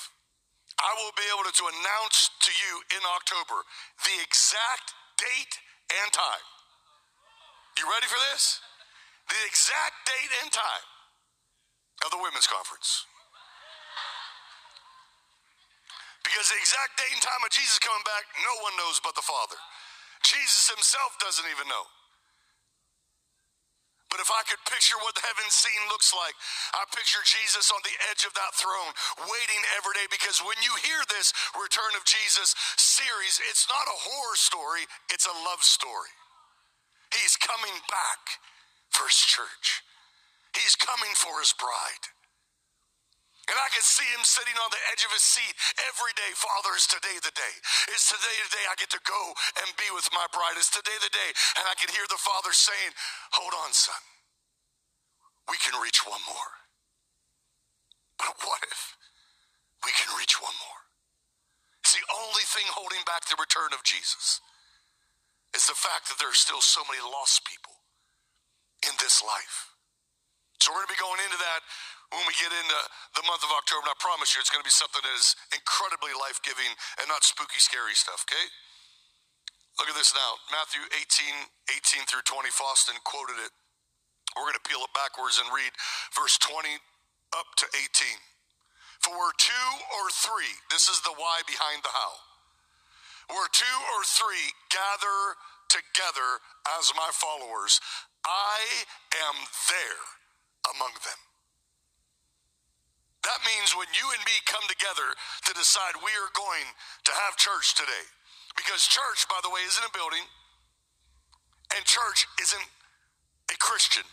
I 0.77 0.93
will 1.01 1.15
be 1.17 1.25
able 1.33 1.49
to 1.49 1.65
announce 1.73 2.29
to 2.45 2.53
you 2.53 2.73
in 2.93 3.03
October 3.17 3.65
the 4.05 4.17
exact 4.21 4.93
date 5.17 5.57
and 6.05 6.13
time. 6.13 6.47
You 7.81 7.89
ready 7.89 8.09
for 8.09 8.21
this? 8.33 8.61
The 9.33 9.41
exact 9.49 10.05
date 10.05 10.33
and 10.45 10.53
time 10.53 10.87
of 12.05 12.13
the 12.13 12.21
women's 12.21 12.47
conference. 12.47 13.09
Because 16.27 16.51
the 16.51 16.59
exact 16.59 16.99
date 16.99 17.15
and 17.15 17.23
time 17.23 17.43
of 17.47 17.55
Jesus 17.55 17.79
coming 17.79 18.03
back, 18.03 18.27
no 18.43 18.55
one 18.67 18.75
knows 18.75 18.99
but 18.99 19.15
the 19.15 19.23
Father. 19.23 19.57
Jesus 20.27 20.67
himself 20.67 21.15
doesn't 21.23 21.47
even 21.47 21.71
know. 21.71 21.87
But 24.11 24.23
if 24.23 24.31
I 24.31 24.43
could 24.47 24.63
picture 24.67 24.99
what 25.03 25.15
the 25.15 25.23
heaven 25.23 25.47
scene 25.51 25.85
looks 25.91 26.15
like, 26.15 26.35
I 26.75 26.83
picture 26.95 27.23
Jesus 27.27 27.71
on 27.71 27.83
the 27.83 27.95
edge 28.11 28.27
of 28.27 28.35
that 28.35 28.55
throne, 28.59 28.95
waiting 29.29 29.63
every 29.79 29.95
day. 29.99 30.07
Because 30.11 30.43
when 30.43 30.59
you 30.63 30.73
hear 30.83 30.99
this 31.11 31.35
Return 31.55 31.95
of 31.99 32.07
Jesus 32.07 32.55
series, 32.79 33.39
it's 33.51 33.67
not 33.71 33.87
a 33.87 33.99
horror 33.99 34.39
story, 34.39 34.87
it's 35.11 35.27
a 35.27 35.37
love 35.47 35.63
story. 35.63 36.15
He's 37.15 37.39
coming 37.39 37.75
back 37.87 38.23
for 38.91 39.07
his 39.07 39.19
church. 39.21 39.83
He's 40.55 40.75
coming 40.75 41.13
for 41.19 41.39
his 41.43 41.53
bride. 41.59 42.16
And 43.47 43.55
I 43.55 43.69
can 43.71 43.83
see 43.87 44.07
him 44.11 44.27
sitting 44.27 44.59
on 44.59 44.71
the 44.75 44.83
edge 44.91 45.07
of 45.07 45.15
his 45.15 45.23
seat 45.23 45.55
every 45.87 46.11
day. 46.19 46.35
Father, 46.35 46.75
is 46.75 46.91
today 46.91 47.15
the 47.23 47.31
day? 47.31 47.55
Is 47.95 48.03
today 48.11 48.37
the 48.43 48.53
day 48.59 48.65
I 48.67 48.75
get 48.75 48.91
to 48.91 49.03
go 49.07 49.23
and 49.63 49.71
be 49.79 49.87
with 49.95 50.11
my 50.11 50.27
bride? 50.35 50.59
Is 50.59 50.67
today 50.67 50.99
the 50.99 51.15
day? 51.15 51.31
And 51.55 51.65
I 51.71 51.79
can 51.79 51.87
hear 51.95 52.03
the 52.11 52.19
Father 52.19 52.51
saying, 52.51 52.91
Hold 53.39 53.55
on, 53.55 53.71
son. 53.71 54.03
We 55.47 55.55
can 55.63 55.79
reach 55.79 56.03
one 56.03 56.23
more. 56.27 56.53
But 58.19 58.35
what 58.43 58.67
if 58.67 58.99
we 59.87 59.95
can 59.95 60.11
reach 60.19 60.43
one 60.43 60.57
more? 60.67 60.83
It's 61.87 61.95
the 61.95 62.03
only 62.19 62.43
thing 62.51 62.67
holding 62.75 63.07
back 63.07 63.31
the 63.31 63.39
return 63.39 63.71
of 63.71 63.87
Jesus 63.87 64.43
is 65.55 65.71
the 65.71 65.79
fact 65.79 66.11
that 66.11 66.19
there 66.19 66.29
are 66.29 66.37
still 66.37 66.61
so 66.61 66.83
many 66.91 66.99
lost 66.99 67.47
people 67.47 67.79
in 68.83 68.91
this 68.99 69.23
life. 69.23 69.71
So 70.59 70.75
we're 70.75 70.83
going 70.83 70.91
to 70.91 70.97
be 70.99 71.05
going 71.07 71.23
into 71.23 71.39
that 71.39 71.63
when 72.15 72.25
we 72.27 72.35
get 72.39 72.53
into 72.55 72.79
the 73.19 73.25
month 73.27 73.43
of 73.43 73.51
October. 73.51 73.87
And 73.87 73.95
I 73.95 73.99
promise 73.99 74.35
you, 74.35 74.43
it's 74.43 74.53
going 74.53 74.63
to 74.63 74.69
be 74.69 74.75
something 74.75 75.03
that 75.03 75.17
is 75.17 75.35
incredibly 75.51 76.15
life 76.15 76.39
giving 76.47 76.71
and 77.03 77.07
not 77.11 77.27
spooky, 77.27 77.59
scary 77.59 77.97
stuff, 77.99 78.23
okay? 78.27 78.47
Look 79.77 79.93
at 79.93 79.97
this 79.97 80.17
now 80.17 80.41
Matthew 80.49 80.81
18, 80.89 81.53
18 81.69 82.09
through 82.09 82.25
20. 82.25 82.49
Faustin 82.49 82.97
quoted 83.05 83.37
it. 83.45 83.53
We're 84.35 84.49
going 84.49 84.61
to 84.61 84.69
peel 84.69 84.85
it 84.85 84.93
backwards 84.97 85.41
and 85.41 85.49
read 85.53 85.73
verse 86.17 86.37
20 86.41 86.81
up 87.37 87.49
to 87.61 87.67
18. 87.73 87.85
For 89.05 89.13
where 89.13 89.37
two 89.37 89.69
or 90.01 90.09
three, 90.13 90.51
this 90.73 90.89
is 90.89 91.01
the 91.05 91.13
why 91.13 91.45
behind 91.45 91.85
the 91.85 91.93
how. 91.93 92.13
Where 93.29 93.49
two 93.53 93.79
or 93.97 94.03
three 94.05 94.55
gather 94.73 95.37
together 95.69 96.41
as 96.79 96.93
my 96.97 97.11
followers, 97.13 97.81
I 98.25 98.87
am 99.29 99.37
there 99.69 100.05
among 100.73 100.95
them. 101.05 101.26
That 103.27 103.43
means 103.43 103.75
when 103.75 103.91
you 103.91 104.07
and 104.15 104.23
me 104.23 104.37
come 104.47 104.63
together 104.71 105.11
to 105.51 105.53
decide 105.59 105.99
we 105.99 106.15
are 106.15 106.31
going 106.39 106.67
to 107.11 107.13
have 107.27 107.35
church 107.35 107.75
today, 107.75 108.07
because 108.55 108.87
church, 108.87 109.27
by 109.27 109.43
the 109.43 109.51
way, 109.51 109.67
isn't 109.67 109.83
a 109.83 109.91
building, 109.91 110.23
and 111.75 111.83
church 111.83 112.31
isn't 112.39 112.69
a 113.51 113.57
Christian. 113.59 114.07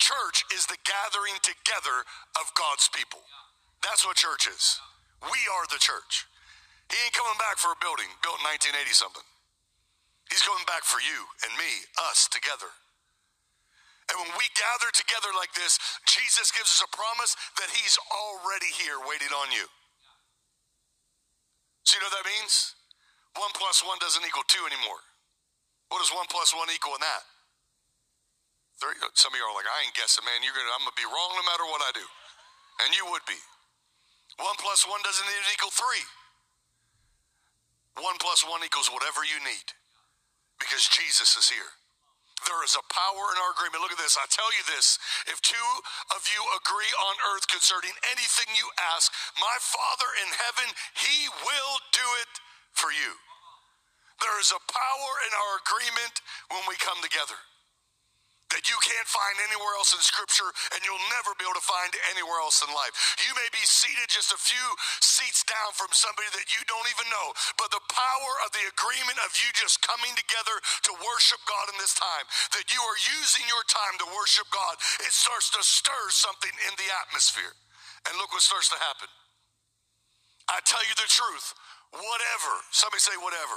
Church 0.00 0.48
is 0.56 0.64
the 0.64 0.80
gathering 0.88 1.36
together 1.44 2.04
of 2.40 2.48
God's 2.56 2.88
people. 2.96 3.20
That's 3.84 4.08
what 4.08 4.16
church 4.16 4.48
is. 4.48 4.80
We 5.28 5.40
are 5.60 5.68
the 5.68 5.80
church. 5.80 6.24
He 6.88 6.96
ain't 7.04 7.16
coming 7.16 7.36
back 7.36 7.60
for 7.60 7.72
a 7.72 7.80
building 7.80 8.08
built 8.24 8.40
in 8.40 8.48
1980 8.72 8.88
something. 8.96 9.26
He's 10.32 10.44
coming 10.44 10.64
back 10.64 10.84
for 10.88 11.00
you 11.04 11.28
and 11.44 11.52
me, 11.60 11.72
us 12.08 12.28
together. 12.32 12.72
And 14.12 14.20
when 14.20 14.32
we 14.36 14.46
gather 14.52 14.90
together 14.92 15.32
like 15.32 15.52
this, 15.56 15.80
Jesus 16.04 16.52
gives 16.52 16.68
us 16.68 16.84
a 16.84 16.90
promise 16.92 17.32
that 17.56 17.72
He's 17.72 17.96
already 18.12 18.68
here 18.76 19.00
waiting 19.00 19.32
on 19.32 19.48
you. 19.48 19.64
So, 21.88 21.96
you 21.96 22.04
know 22.04 22.12
what 22.12 22.20
that 22.20 22.28
means? 22.28 22.76
One 23.36 23.52
plus 23.56 23.80
one 23.84 24.00
doesn't 24.00 24.24
equal 24.24 24.46
two 24.48 24.62
anymore. 24.68 25.00
What 25.88 26.00
does 26.00 26.12
one 26.12 26.28
plus 26.28 26.52
one 26.52 26.68
equal 26.72 26.96
in 26.96 27.04
that? 27.04 27.24
some 29.14 29.32
of 29.32 29.38
you 29.38 29.44
are 29.46 29.54
like, 29.56 29.70
I 29.70 29.86
ain't 29.86 29.96
guessing, 29.96 30.26
man. 30.26 30.42
You're 30.44 30.52
gonna, 30.52 30.68
I'm 30.76 30.84
gonna 30.84 30.98
be 30.98 31.08
wrong 31.08 31.30
no 31.38 31.44
matter 31.46 31.64
what 31.64 31.80
I 31.80 31.94
do, 31.94 32.04
and 32.84 32.92
you 32.92 33.06
would 33.14 33.24
be. 33.24 33.38
One 34.42 34.58
plus 34.58 34.84
one 34.84 35.00
doesn't 35.06 35.24
even 35.24 35.46
equal 35.54 35.72
three. 35.72 36.04
One 38.02 38.18
plus 38.18 38.42
one 38.42 38.60
equals 38.66 38.90
whatever 38.90 39.22
you 39.22 39.38
need, 39.46 39.66
because 40.58 40.90
Jesus 40.90 41.38
is 41.38 41.46
here. 41.48 41.70
There 42.42 42.62
is 42.66 42.74
a 42.74 42.84
power 42.90 43.24
in 43.32 43.38
our 43.38 43.52
agreement. 43.54 43.80
Look 43.80 43.94
at 43.94 44.02
this. 44.02 44.18
I 44.18 44.26
tell 44.28 44.50
you 44.52 44.64
this 44.66 44.98
if 45.30 45.40
two 45.40 45.70
of 46.12 46.26
you 46.28 46.42
agree 46.58 46.92
on 47.08 47.14
earth 47.32 47.46
concerning 47.46 47.94
anything 48.10 48.50
you 48.58 48.68
ask, 48.94 49.14
my 49.38 49.56
Father 49.62 50.10
in 50.26 50.30
heaven, 50.34 50.68
he 50.98 51.30
will 51.46 51.76
do 51.94 52.06
it 52.20 52.32
for 52.74 52.90
you. 52.90 53.14
There 54.20 54.38
is 54.42 54.52
a 54.52 54.60
power 54.66 55.10
in 55.24 55.32
our 55.32 55.52
agreement 55.62 56.14
when 56.50 56.64
we 56.68 56.76
come 56.82 56.98
together 57.00 57.38
that 58.52 58.68
you 58.68 58.76
can't 58.84 59.08
find 59.08 59.36
anywhere 59.48 59.74
else 59.80 59.96
in 59.96 60.02
Scripture 60.04 60.48
and 60.76 60.80
you'll 60.84 61.08
never 61.16 61.32
be 61.40 61.44
able 61.48 61.56
to 61.56 61.64
find 61.64 61.90
anywhere 62.12 62.40
else 62.44 62.60
in 62.60 62.68
life. 62.70 62.92
You 63.24 63.32
may 63.36 63.48
be 63.50 63.62
seated 63.64 64.06
just 64.12 64.34
a 64.34 64.40
few 64.40 64.66
seats 65.00 65.46
down 65.48 65.72
from 65.72 65.90
somebody 65.96 66.28
that 66.36 66.52
you 66.52 66.60
don't 66.68 66.88
even 66.92 67.08
know, 67.08 67.28
but 67.56 67.72
the 67.72 67.82
power 67.88 68.32
of 68.44 68.52
the 68.52 68.64
agreement 68.68 69.18
of 69.24 69.32
you 69.40 69.48
just 69.56 69.80
coming 69.80 70.12
together 70.14 70.56
to 70.88 70.92
worship 71.00 71.40
God 71.48 71.72
in 71.72 71.76
this 71.80 71.96
time, 71.96 72.26
that 72.52 72.68
you 72.68 72.80
are 72.80 72.98
using 73.16 73.44
your 73.48 73.64
time 73.66 73.96
to 74.04 74.06
worship 74.12 74.46
God, 74.52 74.76
it 75.02 75.12
starts 75.12 75.48
to 75.56 75.62
stir 75.64 76.04
something 76.12 76.52
in 76.68 76.74
the 76.76 76.88
atmosphere. 77.06 77.54
And 78.04 78.12
look 78.20 78.36
what 78.36 78.44
starts 78.44 78.68
to 78.68 78.78
happen. 78.78 79.08
I 80.52 80.60
tell 80.68 80.84
you 80.84 80.92
the 81.00 81.08
truth, 81.08 81.56
whatever, 81.96 82.52
somebody 82.68 83.00
say 83.00 83.16
whatever 83.16 83.56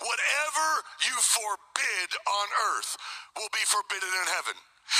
Whatever 0.00 0.68
you 1.06 1.16
forbid 1.20 2.08
on 2.26 2.48
earth 2.76 2.96
will 3.36 3.50
be 3.52 3.64
forbidden 3.66 4.08
in 4.08 4.28
heaven. 4.28 4.56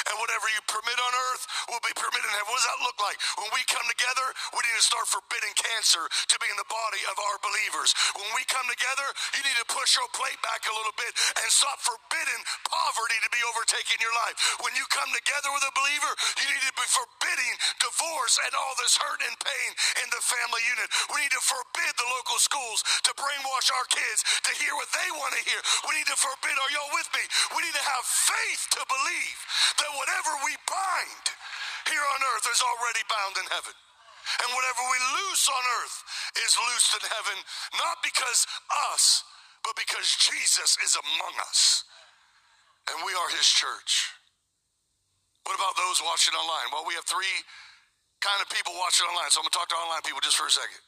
And 0.09 0.17
whatever 0.19 0.47
you 0.51 0.61
permit 0.67 0.99
on 0.99 1.13
earth 1.31 1.45
will 1.69 1.83
be 1.85 1.95
permitted 1.95 2.27
in 2.27 2.35
heaven. 2.35 2.49
What 2.49 2.59
does 2.59 2.69
that 2.69 2.81
look 2.83 2.99
like? 2.99 3.19
When 3.39 3.51
we 3.55 3.63
come 3.69 3.85
together, 3.87 4.27
we 4.57 4.61
need 4.65 4.77
to 4.79 4.87
start 4.87 5.07
forbidding 5.07 5.55
cancer 5.55 6.03
to 6.05 6.37
be 6.41 6.49
in 6.49 6.59
the 6.59 6.67
body 6.67 7.03
of 7.13 7.17
our 7.17 7.37
believers. 7.45 7.95
When 8.19 8.31
we 8.35 8.43
come 8.49 8.67
together, 8.67 9.07
you 9.37 9.43
need 9.47 9.59
to 9.61 9.69
push 9.69 9.95
your 9.95 10.09
plate 10.17 10.39
back 10.43 10.65
a 10.67 10.75
little 10.75 10.95
bit 10.97 11.13
and 11.39 11.49
stop 11.53 11.79
forbidding 11.85 12.43
poverty 12.67 13.19
to 13.21 13.31
be 13.31 13.43
overtaking 13.53 14.01
your 14.01 14.15
life. 14.27 14.37
When 14.65 14.75
you 14.75 14.85
come 14.91 15.11
together 15.13 15.51
with 15.55 15.65
a 15.67 15.73
believer, 15.77 16.13
you 16.41 16.47
need 16.51 16.65
to 16.67 16.77
be 16.77 16.89
forbidding 16.89 17.55
divorce 17.79 18.41
and 18.43 18.53
all 18.59 18.75
this 18.81 18.97
hurt 18.99 19.21
and 19.23 19.37
pain 19.39 19.71
in 20.03 20.09
the 20.11 20.23
family 20.25 20.63
unit. 20.67 20.89
We 21.13 21.25
need 21.25 21.35
to 21.37 21.45
forbid 21.45 21.93
the 21.95 22.09
local 22.17 22.39
schools 22.41 22.81
to 23.07 23.11
brainwash 23.15 23.69
our 23.77 23.87
kids 23.93 24.25
to 24.49 24.53
hear 24.57 24.73
what 24.75 24.91
they 24.93 25.09
want 25.15 25.37
to 25.37 25.43
hear. 25.47 25.61
We 25.87 26.01
need 26.01 26.09
to 26.11 26.19
forbid, 26.19 26.55
are 26.59 26.73
y'all 26.73 26.93
with 26.97 27.09
me? 27.15 27.25
We 27.55 27.65
need 27.65 27.77
to 27.77 27.87
have 27.87 28.05
faith 28.05 28.63
to 28.79 28.83
believe 28.89 29.39
that 29.79 29.93
whatever 29.97 30.33
we 30.45 30.53
bind 30.69 31.27
here 31.89 32.05
on 32.15 32.21
earth 32.35 32.47
is 32.51 32.61
already 32.61 33.03
bound 33.09 33.35
in 33.41 33.47
heaven. 33.53 33.75
And 34.43 34.49
whatever 34.55 34.83
we 34.87 34.99
loose 35.19 35.45
on 35.51 35.65
earth 35.83 35.97
is 36.39 36.53
loosed 36.55 36.93
in 36.95 37.05
heaven, 37.11 37.37
not 37.77 37.99
because 38.07 38.47
us, 38.93 39.27
but 39.67 39.75
because 39.75 40.15
Jesus 40.23 40.79
is 40.83 40.95
among 40.95 41.35
us. 41.43 41.85
And 42.91 43.03
we 43.07 43.15
are 43.15 43.31
his 43.35 43.47
church. 43.47 44.15
What 45.43 45.59
about 45.59 45.75
those 45.75 45.99
watching 46.03 46.35
online? 46.39 46.71
Well, 46.71 46.87
we 46.87 46.95
have 46.95 47.07
three 47.07 47.43
kind 48.23 48.39
of 48.39 48.47
people 48.51 48.75
watching 48.79 49.07
online. 49.11 49.31
So 49.35 49.43
I'm 49.43 49.51
going 49.51 49.55
to 49.55 49.59
talk 49.59 49.71
to 49.75 49.79
online 49.79 50.03
people 50.07 50.23
just 50.23 50.39
for 50.39 50.47
a 50.47 50.55
second. 50.55 50.83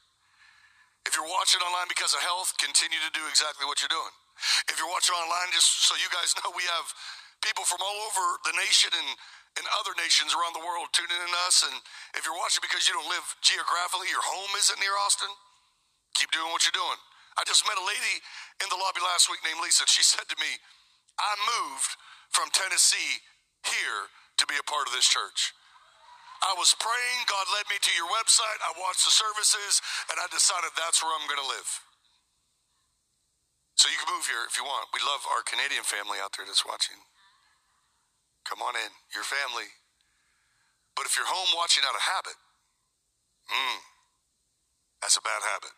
If 1.04 1.18
you're 1.18 1.28
watching 1.28 1.60
online 1.60 1.90
because 1.90 2.14
of 2.14 2.22
health, 2.22 2.54
continue 2.56 3.02
to 3.02 3.12
do 3.12 3.22
exactly 3.28 3.66
what 3.66 3.82
you're 3.82 3.92
doing. 3.92 4.14
If 4.70 4.78
you're 4.78 4.90
watching 4.90 5.14
online, 5.14 5.50
just 5.52 5.84
so 5.84 5.98
you 5.98 6.08
guys 6.10 6.32
know, 6.42 6.54
we 6.54 6.64
have 6.70 6.86
people 7.44 7.68
from 7.68 7.84
all 7.84 7.98
over 8.08 8.24
the 8.48 8.56
nation 8.56 8.90
and, 8.96 9.10
and 9.60 9.64
other 9.78 9.92
nations 10.00 10.32
around 10.32 10.56
the 10.56 10.64
world 10.64 10.88
tuning 10.96 11.20
in 11.20 11.32
us. 11.44 11.62
And 11.68 11.76
if 12.16 12.24
you're 12.24 12.36
watching 12.40 12.64
because 12.64 12.88
you 12.88 12.96
don't 12.96 13.08
live 13.12 13.24
geographically, 13.44 14.08
your 14.08 14.24
home 14.24 14.52
isn't 14.56 14.80
near 14.80 14.96
Austin, 15.04 15.30
keep 16.16 16.32
doing 16.32 16.48
what 16.50 16.64
you're 16.64 16.74
doing. 16.74 16.98
I 17.36 17.44
just 17.44 17.66
met 17.68 17.76
a 17.76 17.84
lady 17.84 18.16
in 18.62 18.68
the 18.72 18.78
lobby 18.78 19.04
last 19.04 19.28
week 19.28 19.42
named 19.44 19.60
Lisa. 19.60 19.84
She 19.90 20.06
said 20.06 20.24
to 20.30 20.38
me, 20.38 20.50
I 21.20 21.32
moved 21.58 21.92
from 22.32 22.50
Tennessee 22.50 23.22
here 23.66 24.10
to 24.38 24.44
be 24.46 24.58
a 24.58 24.66
part 24.66 24.86
of 24.86 24.94
this 24.94 25.06
church. 25.06 25.54
I 26.42 26.52
was 26.58 26.76
praying, 26.76 27.18
God 27.24 27.46
led 27.56 27.66
me 27.72 27.78
to 27.80 27.92
your 27.96 28.10
website, 28.10 28.60
I 28.60 28.76
watched 28.76 29.06
the 29.06 29.14
services, 29.14 29.80
and 30.12 30.20
I 30.20 30.28
decided 30.28 30.74
that's 30.76 31.00
where 31.00 31.14
I'm 31.14 31.24
going 31.24 31.40
to 31.40 31.50
live. 31.50 31.70
So 33.80 33.88
you 33.88 33.96
can 33.96 34.12
move 34.12 34.28
here 34.28 34.44
if 34.46 34.60
you 34.60 34.64
want. 34.66 34.92
We 34.92 35.00
love 35.02 35.24
our 35.34 35.42
Canadian 35.42 35.82
family 35.82 36.20
out 36.22 36.36
there 36.36 36.46
that's 36.46 36.62
watching. 36.66 37.00
Come 38.44 38.60
on 38.60 38.76
in, 38.76 38.92
your 39.16 39.24
family. 39.24 39.72
But 40.94 41.08
if 41.08 41.16
you're 41.16 41.28
home 41.28 41.50
watching 41.56 41.82
out 41.82 41.96
of 41.96 42.04
habit, 42.04 42.38
hmm, 43.50 43.80
that's 45.02 45.16
a 45.16 45.24
bad 45.24 45.42
habit. 45.42 45.74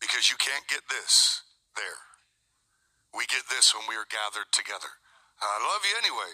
Because 0.00 0.32
you 0.32 0.36
can't 0.40 0.66
get 0.66 0.88
this 0.90 1.46
there. 1.76 2.00
We 3.14 3.28
get 3.28 3.46
this 3.52 3.70
when 3.76 3.84
we 3.86 3.94
are 3.94 4.08
gathered 4.08 4.50
together. 4.50 4.98
I 5.42 5.58
love 5.60 5.82
you 5.84 5.94
anyway, 5.98 6.32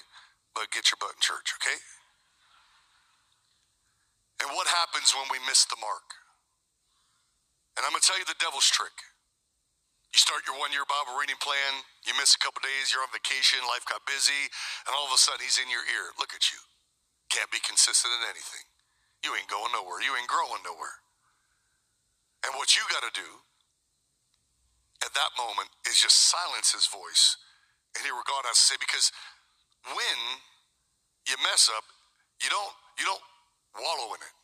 but 0.54 0.70
get 0.70 0.92
your 0.92 1.00
butt 1.00 1.16
in 1.16 1.22
church, 1.24 1.56
okay? 1.58 1.80
And 4.44 4.54
what 4.54 4.70
happens 4.70 5.10
when 5.16 5.26
we 5.32 5.42
miss 5.48 5.66
the 5.66 5.80
mark? 5.80 6.06
And 7.74 7.82
I'm 7.82 7.90
going 7.90 8.02
to 8.02 8.06
tell 8.06 8.18
you 8.18 8.28
the 8.28 8.38
devil's 8.38 8.68
trick. 8.68 8.94
You 10.18 10.26
start 10.26 10.42
your 10.50 10.58
one 10.58 10.74
year 10.74 10.82
Bible 10.90 11.14
reading 11.14 11.38
plan, 11.38 11.78
you 12.02 12.10
miss 12.18 12.34
a 12.34 12.42
couple 12.42 12.58
days, 12.58 12.90
you're 12.90 13.06
on 13.06 13.14
vacation, 13.14 13.62
life 13.70 13.86
got 13.86 14.02
busy, 14.02 14.50
and 14.82 14.90
all 14.90 15.06
of 15.06 15.14
a 15.14 15.20
sudden 15.22 15.38
he's 15.38 15.62
in 15.62 15.70
your 15.70 15.86
ear. 15.94 16.10
Look 16.18 16.34
at 16.34 16.50
you. 16.50 16.58
Can't 17.30 17.46
be 17.54 17.62
consistent 17.62 18.10
in 18.18 18.26
anything. 18.26 18.66
You 19.22 19.38
ain't 19.38 19.46
going 19.46 19.70
nowhere. 19.70 20.02
You 20.02 20.18
ain't 20.18 20.26
growing 20.26 20.58
nowhere. 20.66 20.98
And 22.42 22.50
what 22.58 22.74
you 22.74 22.82
got 22.90 23.06
to 23.06 23.14
do 23.14 23.30
at 25.06 25.14
that 25.14 25.38
moment 25.38 25.70
is 25.86 26.02
just 26.02 26.34
silence 26.34 26.74
his 26.74 26.90
voice 26.90 27.38
and 27.94 28.02
hear 28.02 28.18
what 28.18 28.26
God 28.26 28.42
has 28.50 28.58
to 28.58 28.74
say 28.74 28.78
because 28.82 29.14
when 29.86 30.18
you 31.30 31.38
mess 31.46 31.70
up, 31.70 31.86
you 32.42 32.50
don't 32.50 32.74
you 32.98 33.06
don't 33.06 33.22
wallow 33.78 34.18
in 34.18 34.20
it. 34.26 34.34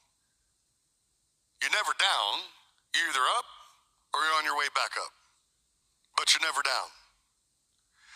You're 1.66 1.74
never 1.74 1.98
down. 1.98 2.46
You're 2.94 3.10
either 3.10 3.26
up 3.34 3.46
or 4.14 4.22
you're 4.22 4.38
on 4.38 4.46
your 4.46 4.54
way 4.54 4.70
back 4.70 4.94
up. 5.02 5.23
But 6.14 6.30
you're 6.32 6.46
never 6.46 6.62
down. 6.62 6.90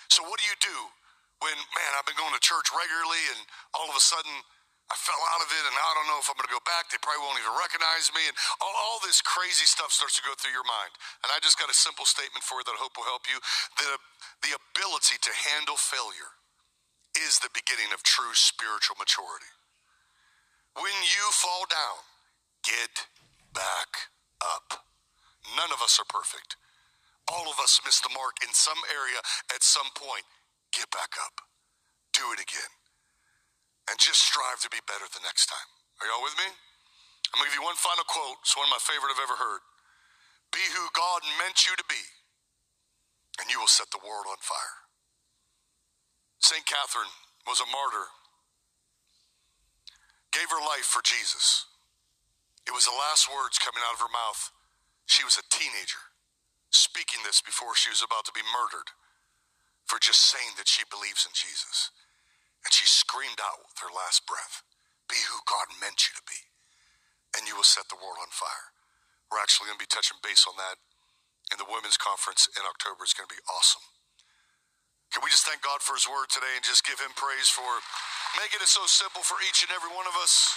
So 0.08 0.24
what 0.24 0.40
do 0.40 0.46
you 0.46 0.56
do 0.62 0.78
when, 1.44 1.54
man, 1.54 1.90
I've 1.98 2.06
been 2.06 2.18
going 2.18 2.34
to 2.34 2.42
church 2.42 2.70
regularly 2.72 3.22
and 3.36 3.40
all 3.76 3.86
of 3.90 3.94
a 3.94 4.02
sudden 4.02 4.32
I 4.88 4.96
fell 4.96 5.20
out 5.36 5.44
of 5.44 5.52
it 5.52 5.64
and 5.68 5.76
I 5.76 5.90
don't 6.00 6.08
know 6.08 6.16
if 6.16 6.32
I'm 6.32 6.38
going 6.40 6.48
to 6.48 6.56
go 6.56 6.64
back. 6.64 6.88
They 6.88 6.96
probably 7.04 7.20
won't 7.20 7.36
even 7.36 7.52
recognize 7.52 8.08
me. 8.16 8.24
And 8.24 8.32
all, 8.64 8.72
all, 8.72 8.98
this 9.04 9.20
crazy 9.20 9.68
stuff 9.68 9.92
starts 9.92 10.16
to 10.16 10.24
go 10.24 10.32
through 10.40 10.56
your 10.56 10.64
mind. 10.64 10.96
And 11.20 11.28
I 11.28 11.36
just 11.44 11.60
got 11.60 11.68
a 11.68 11.76
simple 11.76 12.08
statement 12.08 12.40
for 12.40 12.56
you 12.60 12.64
that 12.64 12.72
I 12.72 12.80
hope 12.80 12.96
will 12.96 13.04
help 13.04 13.28
you. 13.28 13.36
The, 13.76 14.00
the 14.48 14.56
ability 14.56 15.20
to 15.20 15.32
handle 15.52 15.76
failure 15.76 16.40
is 17.20 17.36
the 17.44 17.52
beginning 17.52 17.92
of 17.92 18.00
true 18.00 18.32
spiritual 18.32 18.96
maturity. 18.96 19.52
When 20.72 20.96
you 21.04 21.24
fall 21.36 21.68
down, 21.68 22.00
get 22.64 23.04
back 23.52 24.08
up. 24.40 24.88
None 25.52 25.68
of 25.68 25.84
us 25.84 26.00
are 26.00 26.08
perfect. 26.08 26.56
All 27.28 27.46
of 27.52 27.60
us 27.60 27.80
miss 27.84 28.00
the 28.00 28.12
mark 28.16 28.40
in 28.40 28.50
some 28.56 28.78
area 28.88 29.20
at 29.52 29.60
some 29.60 29.88
point. 29.94 30.24
Get 30.72 30.88
back 30.90 31.12
up. 31.20 31.44
Do 32.16 32.24
it 32.32 32.40
again. 32.40 32.72
And 33.88 33.96
just 34.00 34.24
strive 34.24 34.60
to 34.64 34.72
be 34.72 34.80
better 34.88 35.04
the 35.12 35.24
next 35.24 35.48
time. 35.48 35.68
Are 36.00 36.08
y'all 36.08 36.24
with 36.24 36.36
me? 36.40 36.48
I'm 36.48 37.40
to 37.40 37.48
give 37.48 37.60
you 37.60 37.64
one 37.64 37.76
final 37.76 38.04
quote. 38.08 38.40
It's 38.40 38.56
one 38.56 38.64
of 38.64 38.72
my 38.72 38.80
favorite 38.80 39.12
I've 39.12 39.24
ever 39.24 39.36
heard. 39.36 39.62
Be 40.52 40.64
who 40.72 40.88
God 40.96 41.20
meant 41.36 41.68
you 41.68 41.76
to 41.76 41.86
be, 41.92 42.00
and 43.40 43.52
you 43.52 43.60
will 43.60 43.68
set 43.68 43.92
the 43.92 44.00
world 44.00 44.24
on 44.24 44.40
fire. 44.40 44.78
St. 46.40 46.64
Catherine 46.64 47.12
was 47.44 47.60
a 47.60 47.68
martyr, 47.68 48.08
gave 50.32 50.48
her 50.48 50.64
life 50.64 50.88
for 50.88 51.04
Jesus. 51.04 51.68
It 52.64 52.72
was 52.72 52.88
the 52.88 52.96
last 52.96 53.28
words 53.28 53.60
coming 53.60 53.84
out 53.84 53.96
of 53.96 54.00
her 54.00 54.12
mouth. 54.12 54.52
She 55.04 55.24
was 55.24 55.36
a 55.36 55.44
teenager 55.52 56.07
speaking 56.70 57.22
this 57.24 57.40
before 57.42 57.74
she 57.74 57.90
was 57.90 58.04
about 58.04 58.24
to 58.28 58.34
be 58.36 58.44
murdered 58.54 58.92
for 59.88 59.98
just 60.00 60.24
saying 60.28 60.56
that 60.60 60.68
she 60.68 60.84
believes 60.88 61.24
in 61.24 61.34
Jesus. 61.34 61.90
And 62.64 62.72
she 62.74 62.86
screamed 62.86 63.40
out 63.40 63.64
with 63.64 63.80
her 63.80 63.92
last 63.92 64.26
breath 64.28 64.62
Be 65.08 65.18
who 65.30 65.40
God 65.48 65.72
meant 65.80 66.08
you 66.10 66.14
to 66.18 66.24
be, 66.28 66.40
and 67.36 67.48
you 67.48 67.56
will 67.56 67.66
set 67.68 67.88
the 67.88 68.00
world 68.00 68.20
on 68.20 68.30
fire. 68.32 68.72
We're 69.30 69.42
actually 69.42 69.72
going 69.72 69.80
to 69.80 69.86
be 69.86 69.92
touching 69.92 70.20
base 70.24 70.46
on 70.48 70.56
that 70.60 70.78
in 71.52 71.58
the 71.60 71.68
women's 71.68 71.98
conference 72.00 72.48
in 72.56 72.64
October. 72.64 73.04
It's 73.04 73.16
going 73.16 73.28
to 73.28 73.34
be 73.36 73.44
awesome. 73.48 73.84
Can 75.12 75.24
we 75.24 75.32
just 75.32 75.48
thank 75.48 75.64
God 75.64 75.80
for 75.80 75.96
his 75.96 76.04
word 76.04 76.28
today 76.28 76.52
and 76.56 76.64
just 76.64 76.84
give 76.84 77.00
him 77.00 77.12
praise 77.16 77.48
for 77.48 77.66
making 78.36 78.60
it 78.60 78.68
so 78.68 78.84
simple 78.84 79.24
for 79.24 79.40
each 79.48 79.64
and 79.64 79.72
every 79.72 79.88
one 79.92 80.04
of 80.04 80.16
us? 80.20 80.52